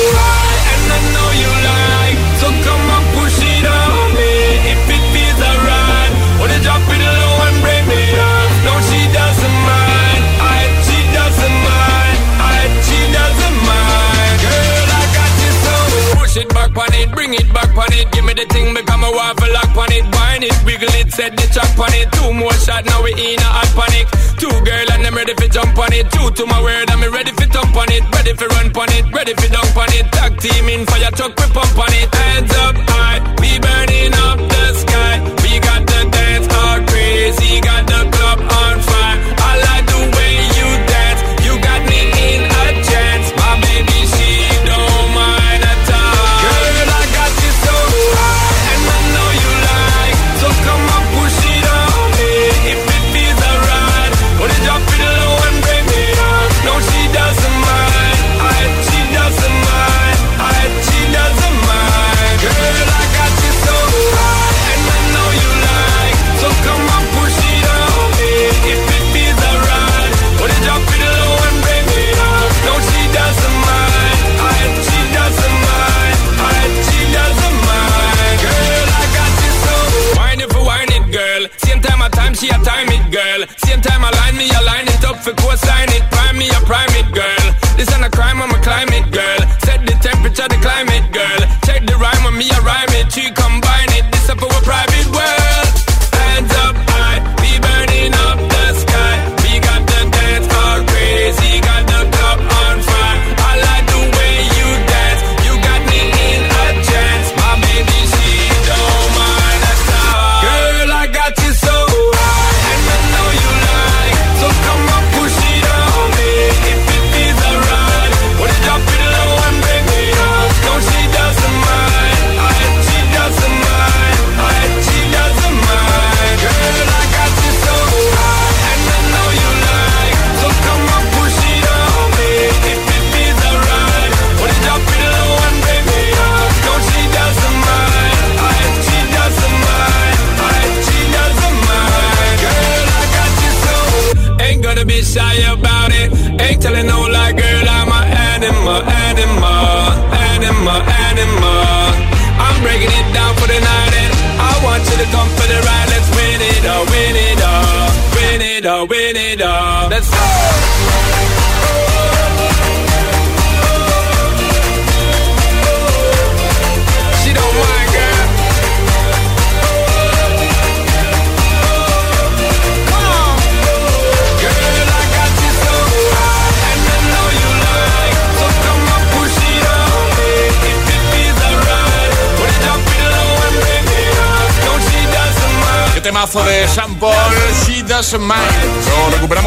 You 0.00 0.27
it, 17.08 17.14
bring 17.14 17.34
it 17.34 17.48
back 17.52 17.76
on 17.76 17.92
it. 17.92 18.10
Give 18.12 18.24
me 18.24 18.34
the 18.34 18.44
thing, 18.46 18.74
become 18.74 19.04
a 19.04 19.10
waffle 19.10 19.52
lock 19.52 19.76
on 19.76 19.92
it. 19.92 20.04
Wine 20.14 20.42
it, 20.42 20.56
wiggle 20.64 20.92
it, 20.94 21.12
set 21.12 21.36
the 21.36 21.46
track 21.52 21.78
on 21.78 21.92
it. 21.94 22.10
Two 22.12 22.32
more 22.32 22.52
shot, 22.52 22.84
now 22.84 23.02
we 23.02 23.12
in 23.12 23.38
a 23.40 23.48
hot 23.48 23.70
panic. 23.76 24.06
Two 24.38 24.52
girl 24.64 24.88
and 24.92 25.06
I'm 25.06 25.14
ready 25.14 25.34
for 25.34 25.48
jump 25.48 25.78
on 25.78 25.92
it. 25.92 26.10
Two 26.10 26.30
to 26.30 26.46
my 26.46 26.60
word, 26.62 26.90
I'm 26.90 27.02
ready 27.12 27.32
for 27.32 27.46
jump 27.46 27.76
on 27.76 27.90
it. 27.90 28.02
Ready 28.12 28.32
for 28.34 28.46
run 28.48 28.68
on 28.76 28.90
it, 28.92 29.04
ready 29.12 29.34
for 29.34 29.48
dunk 29.48 29.76
on 29.76 29.90
it. 29.92 30.06
Tag 30.12 30.38
team 30.38 30.68
in 30.68 30.86
fire 30.86 31.10
truck, 31.12 31.34
we 31.38 31.46
pump 31.52 31.78
on 31.78 31.92
it. 31.92 32.08
Hands 32.14 32.52
up 32.64 32.76
high, 32.92 33.20
we 33.40 33.58
burning 33.58 34.14
up 34.28 34.38
the 34.38 34.64
sky. 34.74 35.14
We 35.42 35.58
got 35.60 35.82
the 35.86 36.00
dance 36.10 36.48
all 36.54 36.80
crazy, 36.86 37.60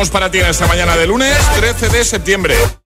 tenemos 0.02 0.10
para 0.10 0.32
ti 0.32 0.40
en 0.40 0.48
esta 0.48 0.66
mañana 0.66 0.98
de 0.98 1.06
lunes 1.06 1.38
13 1.58 1.90
de 1.90 2.04
septiembre. 2.04 2.81